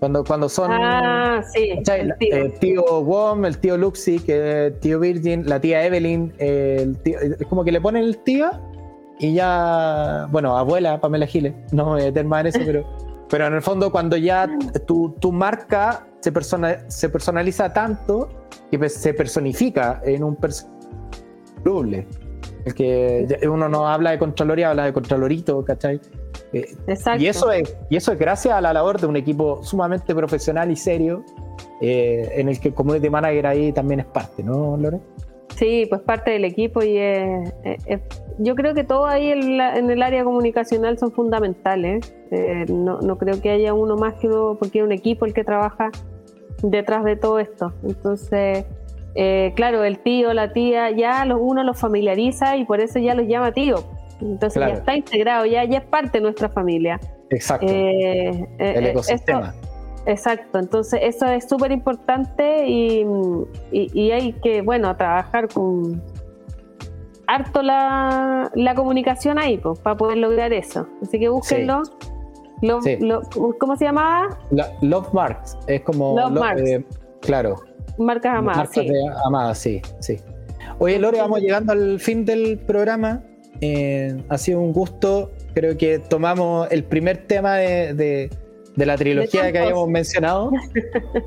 [0.00, 0.72] Cuando, cuando son.
[0.72, 1.70] Ah, sí.
[1.70, 2.36] El tío.
[2.36, 6.32] el tío Wom, el tío Luxi, el tío Virgin, la tía Evelyn.
[6.38, 8.50] El tío, es como que le ponen el tío
[9.18, 10.26] y ya.
[10.30, 11.54] Bueno, abuela Pamela Giles.
[11.72, 13.05] No me voy más en eso, pero.
[13.28, 14.48] Pero en el fondo, cuando ya
[14.86, 18.28] tu, tu marca se, persona, se personaliza tanto
[18.70, 20.76] que se personifica en un personaje.
[22.64, 26.00] El que uno no habla de Contraloría, habla de Contralorito, ¿cachai?
[26.52, 27.22] Eh, Exacto.
[27.22, 30.70] Y eso, es, y eso es gracias a la labor de un equipo sumamente profesional
[30.70, 31.24] y serio,
[31.80, 35.00] eh, en el que el community manager ahí también es parte, ¿no, Lore?
[35.56, 36.98] Sí, pues parte del equipo y
[38.38, 42.14] yo creo que todo ahí en, el área comunicacional son fundamentales.
[42.30, 45.32] Eh, no, no, creo que haya uno más que uno, porque es un equipo el
[45.32, 45.90] que trabaja
[46.62, 47.72] detrás de todo esto.
[47.82, 48.66] Entonces,
[49.14, 53.26] eh, claro, el tío, la tía, ya uno los familiariza y por eso ya los
[53.26, 53.84] llama tío.
[54.20, 57.00] Entonces ya está integrado, ya, ya es parte de nuestra familia.
[57.30, 57.66] Exacto.
[57.66, 59.54] Eh, eh, el eh, ecosistema.
[59.54, 59.65] esto-
[60.06, 63.04] exacto, entonces eso es súper importante y,
[63.72, 66.02] y- y hay que, bueno, trabajar con
[67.26, 70.86] harto la, la comunicación ahí, pues, para poder lograr eso.
[71.02, 71.82] Así que búsquenlo.
[72.82, 72.98] Sí.
[73.60, 74.38] ¿Cómo se llamaba?
[74.50, 76.16] La- Love Marks es como.
[76.18, 76.62] Love lo- Marks.
[76.62, 76.84] eh,
[77.20, 77.56] claro.
[77.98, 78.56] Marcas amadas.
[78.58, 78.88] Marcas sí.
[78.88, 80.16] de amadas, sí, sí.
[80.78, 83.22] Oye, Lore, vamos llegando al fin del programa.
[83.60, 85.30] Eh, ha sido un gusto.
[85.54, 88.30] Creo que tomamos el primer tema de, de-
[88.76, 89.62] de la trilogía que tantos.
[89.62, 90.50] habíamos mencionado.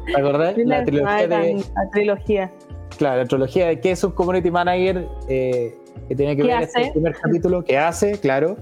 [0.05, 0.55] ¿Te acordás?
[0.57, 2.51] La trilogía de, la trilogía.
[2.97, 5.75] claro, la trilogía de qué es un community manager eh,
[6.07, 6.79] que tiene que ¿Qué ver hace?
[6.81, 8.55] este primer capítulo, qué hace, claro.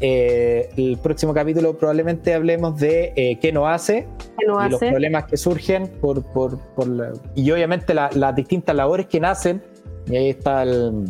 [0.00, 4.82] Eh, el próximo capítulo probablemente hablemos de eh, qué no hace que no y los
[4.82, 4.90] hace.
[4.90, 9.62] problemas que surgen por, por, por la- y obviamente la- las distintas labores que nacen
[10.10, 11.04] y ahí está el,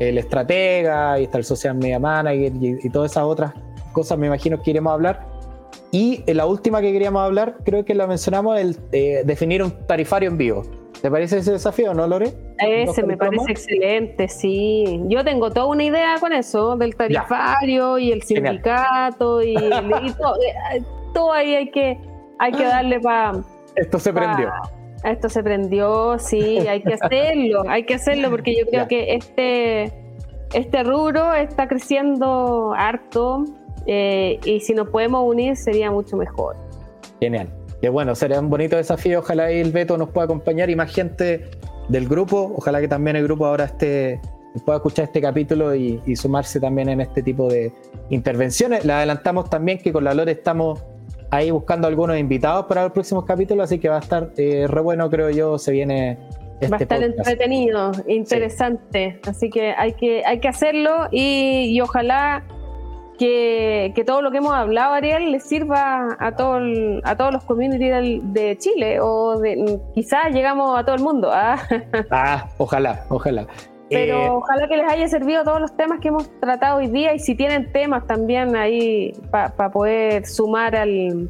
[0.00, 3.52] el estratega ahí está el social media manager y, y todas esas otras
[3.92, 5.26] cosas me imagino que iremos a hablar
[5.92, 9.72] y eh, la última que queríamos hablar creo que la mencionamos el eh, definir un
[9.86, 10.62] tarifario en vivo.
[11.00, 12.32] ¿te parece ese desafío no Lore?
[12.58, 15.00] Ese ¿No me parece excelente, sí.
[15.06, 19.56] Yo tengo toda una idea con eso, del tarifario y el sindicato y, y
[20.18, 20.82] todo, eh,
[21.14, 21.98] todo ahí hay que,
[22.38, 23.40] hay que darle para...
[23.76, 24.50] esto se prendió.
[25.02, 28.88] Esto se prendió, sí, hay que hacerlo, hay que hacerlo porque yo creo Ya.
[28.88, 29.84] que este,
[30.52, 33.44] este rubro está creciendo harto
[33.86, 36.56] eh, y si nos podemos unir sería mucho mejor.
[37.20, 37.48] Genial.
[37.80, 39.20] Que bueno, será un bonito desafío.
[39.20, 41.46] Ojalá el Beto nos pueda acompañar y más gente
[41.88, 42.52] del grupo.
[42.56, 44.20] Ojalá que también el grupo ahora esté
[44.64, 47.72] pueda escuchar este capítulo y, y sumarse también en este tipo de
[48.10, 48.84] intervenciones.
[48.84, 50.82] Le adelantamos también que con la Lore estamos
[51.30, 54.80] ahí buscando algunos invitados para los próximos capítulos, así que va a estar eh, re
[54.80, 56.18] bueno, creo yo, se viene
[56.60, 57.18] este Va a estar podcast.
[57.18, 59.20] entretenido, interesante.
[59.26, 62.44] Así que hay que, hay que hacerlo y, y ojalá
[63.20, 67.30] que, que todo lo que hemos hablado, Ariel, le sirva a, todo el- a todos
[67.34, 71.28] los communities del- de Chile o de, quizás llegamos a todo el mundo.
[71.30, 71.58] ¿ah?
[72.10, 73.46] Ah, ojalá, ojalá.
[73.90, 77.12] Pero Eh, ojalá que les haya servido todos los temas que hemos tratado hoy día
[77.12, 81.28] y si tienen temas también ahí para poder sumar al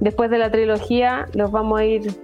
[0.00, 2.18] después de la trilogía, los vamos a ir sí,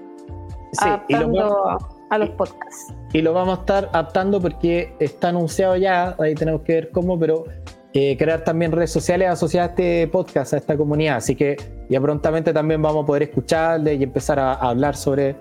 [1.08, 1.78] y adaptando
[2.10, 2.92] a los podcasts.
[3.14, 7.18] y lo vamos a estar adaptando porque está anunciado ya, ahí tenemos que ver cómo,
[7.18, 7.44] pero
[7.92, 11.56] eh, crear también redes sociales asociadas a este podcast, a esta comunidad, así que
[11.88, 15.36] ya prontamente también vamos a poder escucharle y empezar a, a hablar sobre,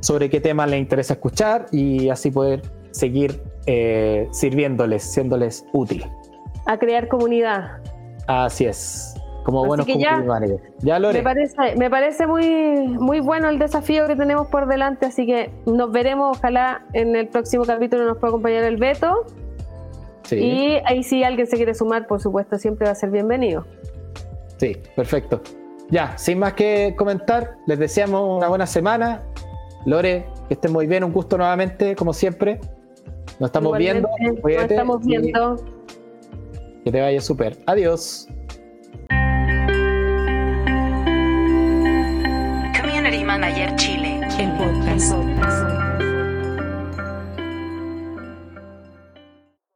[0.00, 6.04] sobre qué temas les interesa escuchar y así poder seguir eh, sirviéndoles, siéndoles útil.
[6.66, 7.78] A crear comunidad.
[8.26, 9.14] Así es,
[9.44, 10.18] como Así buenos que ya-
[10.98, 15.26] Lore, Me parece, me parece muy, muy bueno el desafío que tenemos por delante, así
[15.26, 19.26] que nos veremos, ojalá en el próximo capítulo nos pueda acompañar el Beto.
[20.28, 23.66] Sí, Y ahí si alguien se quiere sumar, por supuesto, siempre va a ser bienvenido.
[24.58, 25.40] sí, perfecto.
[25.90, 29.22] Ya, sin más que comentar, les deseamos una buena semana.
[29.86, 32.60] Lore, que estén muy bien, un gusto nuevamente, como siempre.
[33.40, 34.06] Nos estamos viendo.
[34.06, 35.56] Igualmente, Nos cuídate estamos viendo.
[36.84, 37.56] Que te vaya súper.
[37.66, 38.28] Adiós.
[42.78, 44.20] Community Manager Chile.
[44.38, 45.87] El podcast.